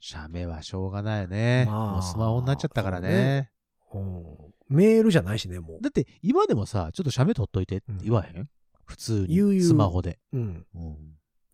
[0.00, 1.64] 写メはしょうがないよね。
[1.66, 3.50] まあもうスマホになっちゃったからね。
[3.94, 4.24] うん
[4.68, 5.82] メールじゃないしね、もう。
[5.82, 8.48] だって今でもさ、ちょっと写メ撮っといてって言わへん、
[8.84, 9.60] 普通に。
[9.62, 10.66] スマホで、うん。
[10.74, 10.96] うん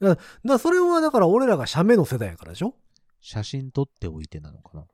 [0.00, 2.74] だからそれはだから俺らが写メの世代やからでしょ？
[3.20, 4.84] 写真撮っておいてなのかな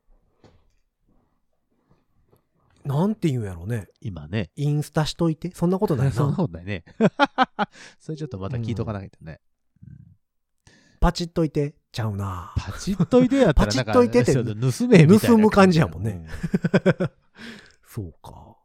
[2.85, 3.89] なんて言うんやろうね。
[4.01, 4.51] 今ね。
[4.57, 5.51] インスタしといて？
[5.55, 6.37] そんなことない そんなな。
[6.37, 6.85] ことないね。
[7.99, 9.41] それちょっとまた聞いとかなきゃね。
[9.87, 10.05] うん
[11.01, 11.75] パチっといて。
[11.93, 12.55] ちゃうな。
[12.57, 16.27] パチっといてやったらなんか、パチっといてって盗め盗む感じやもんねうん
[17.87, 18.57] そうか。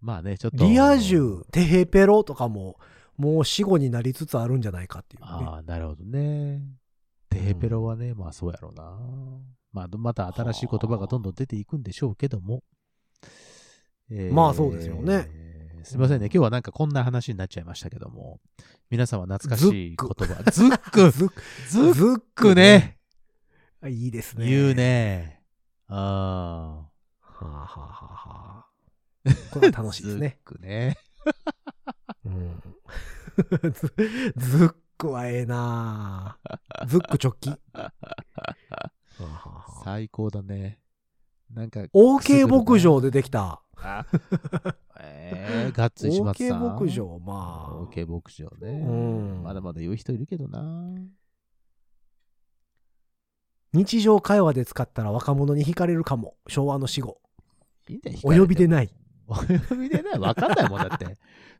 [0.00, 0.64] まあね、ちょっと。
[0.66, 2.76] リア充、テヘペロとかも、
[3.16, 5.28] もう死後になりつつあるんじゃないかっていうね。
[5.30, 6.60] ああ、なるほどね。
[7.30, 8.98] テヘペロはね、まあそうやろうな。
[9.72, 12.64] まあ、また新しい言葉がどんどん出ていくんでしょうけども。
[14.10, 15.28] えーまあそうですよね。
[15.82, 16.26] すみませんね。
[16.26, 18.40] 今日はなんかこんな話になっちゃいましたけども。
[18.90, 20.42] 皆さんは懐かしい言葉。
[20.52, 21.30] ズックズッ
[21.68, 22.98] ズッズックね。
[23.82, 24.48] あいいですね。
[24.48, 24.74] 言う。
[24.74, 25.42] ね。
[25.88, 26.90] あは
[27.20, 27.64] あ、はあは
[28.00, 28.66] あは
[29.26, 29.82] あ、これはあ。
[29.82, 30.38] 楽しいですね。
[30.46, 30.96] ズックね。
[32.24, 32.62] うん。
[33.72, 33.94] ズ
[34.36, 36.38] ズックはええな
[36.86, 37.58] ズック直帰。
[39.84, 40.78] 最高だね。
[41.54, 43.60] なんか、OK 牧場でできた。
[43.76, 44.04] あ
[44.98, 46.62] えー、ガッツ石松さん。
[46.62, 47.82] OK 牧場、まあ。
[47.84, 48.68] OK 牧場ね。
[48.80, 50.62] うんまだまだ言う人いるけどな。
[53.72, 56.34] 日常会話で使ったら若者に惹かれるかも。
[56.48, 57.18] 昭和の死後。
[57.88, 58.68] いいんだよお呼びでい。
[58.68, 58.90] ない。
[59.28, 60.18] お呼びでない。
[60.18, 61.06] わかんないもんだって。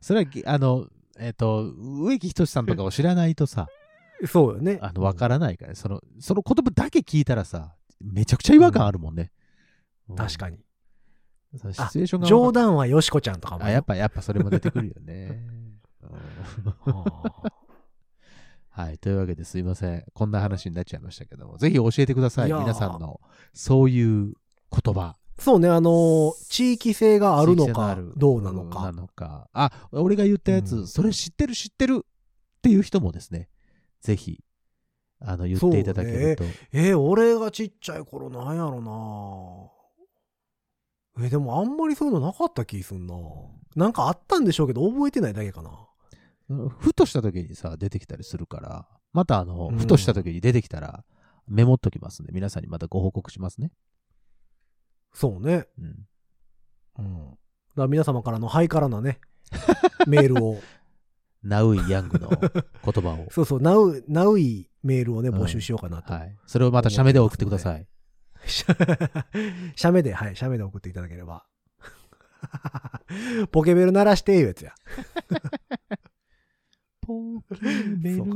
[0.01, 0.87] それは、あの、
[1.17, 3.67] えっ、と、植木仁さんとかを知らないとさ、
[4.25, 4.79] そうよね。
[4.81, 9.31] あの、わからないから、その、その言葉だけ聞いたらさ、めちゃくちゃ違和感あるもんね。
[10.09, 10.15] に。
[10.17, 10.59] 確かに。
[11.57, 13.67] そのシチュエーションが冗談はよしこちゃんとかもよ。
[13.67, 15.41] あ、やっぱ、やっぱそれも出てくるよね。
[16.85, 16.95] うん
[18.69, 18.97] はい。
[18.97, 20.03] というわけですいません。
[20.13, 22.47] こんな話になっちゃいましたけども、ぜひ教えてください。
[22.47, 23.21] いやー皆さんの、
[23.53, 24.33] そういう
[24.69, 25.15] 言葉。
[25.39, 28.91] そうね、あのー地域性があるのかどうなのなか。
[28.91, 29.49] のか。
[29.53, 33.47] あ、俺が言ったやつ、うんそれ知ってる知ってるっていう人もですね、
[34.01, 34.43] ぜひ、
[35.21, 36.43] あの、言っていただけると。
[36.73, 39.71] えー俺がちっちゃい頃なんやろな
[41.17, 43.15] えーでもあんまりそういうのなかった気すんな
[43.75, 45.71] なんかあったんでしょうけど、覚えてないだけかな。
[46.79, 51.03] ふとした時にさ、出てきたりするから、またあの、うんふとした時に出てきたら、
[51.47, 53.71] メモっときますんで、皆さんにまたご報告しますね。
[55.13, 55.67] そうね。
[55.79, 56.07] うん。
[56.99, 57.29] うん。
[57.29, 57.37] だか
[57.75, 59.19] ら皆様からのハイカラなね、
[60.07, 60.59] メールを、
[61.43, 63.27] ナウイヤングの言葉を。
[63.31, 66.13] そうそう、ナウ、ナウイメールをね、募集しようかなと。
[66.13, 66.35] はい。
[66.47, 67.87] それをまた写メで送ってください。
[69.75, 71.45] 写メで、はい、写メで送っていただければ。
[73.51, 74.75] ポケベル鳴らしていうやつや。
[77.01, 77.55] ポケ
[77.97, 78.35] ベルが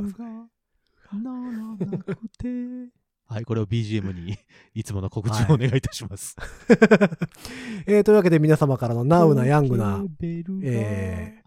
[1.12, 1.30] 鳴ら
[1.76, 1.86] なく
[2.38, 2.48] て。
[3.26, 4.36] はい、これを BGM に
[4.74, 6.34] いつもの告知をお願いいたします。
[7.86, 11.40] えーというわけで皆様からのナウなヤングな、えー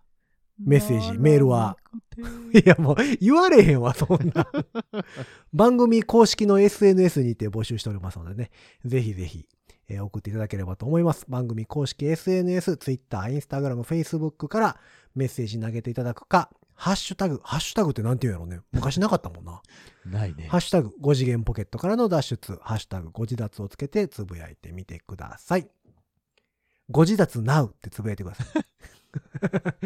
[0.59, 1.75] メッセージメールは。
[2.53, 4.47] いやもう言われへんわ、そんな。
[5.53, 8.51] 番組公式の SNS にて募集しておりますのでね、
[8.85, 9.47] ぜひぜひ、
[9.87, 11.25] えー送っていただければと思います。
[11.27, 14.79] 番組公式 SNS、Twitter、Instagram、Facebook から
[15.15, 18.61] メッセージ投げていただくか、ハッシュタグ、ハッシュタグってなんて言うんやろね。
[18.71, 19.61] 昔なかったもんな。
[20.05, 20.59] ないねハッ。
[20.59, 25.69] シュタグ、5次元ポケットからの脱出、ハッシュタグ、ご自立をつけてつぶやいてみてください。
[26.89, 28.47] ご自立 NOW ってつぶやいてください。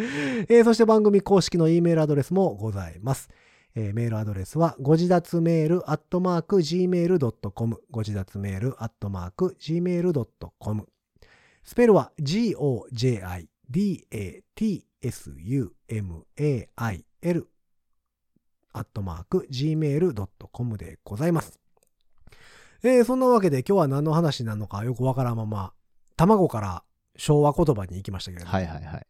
[0.49, 3.29] えーそして番組公式の E メールアドレスもございます。
[3.75, 7.77] えーメールアドレスは、ご自立メールアットマーク gmail.com。
[7.91, 10.87] ご自立メールアットマーク gmail.com。
[11.63, 12.11] スペルは
[16.17, 17.47] g-o-j-i-d-a-t-s-u-m-a-i-l
[18.73, 21.59] アットマーク gmail.com でございます。
[22.83, 25.73] えーそんなわけで今日は何の話なのかよくわからんまま、
[26.15, 26.83] 卵から
[27.17, 29.07] 昭和言葉に行きましたけれども、はいはいはい。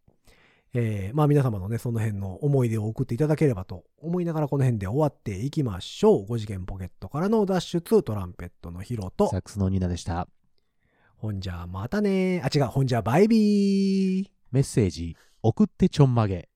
[0.74, 6.26] えーまあ皆様のね、その辺の思い出を送っていただければと思いながらこの辺で終わっていきましょう。
[6.26, 10.28] 5次元ポケットからの脱出、トランペットのヒロとサ、ックスのニーナでした。
[11.16, 14.28] ほんじゃまたねあ、違う、ほんじゃバイビー。
[14.52, 16.50] メッセージ、送ってちょんまげ。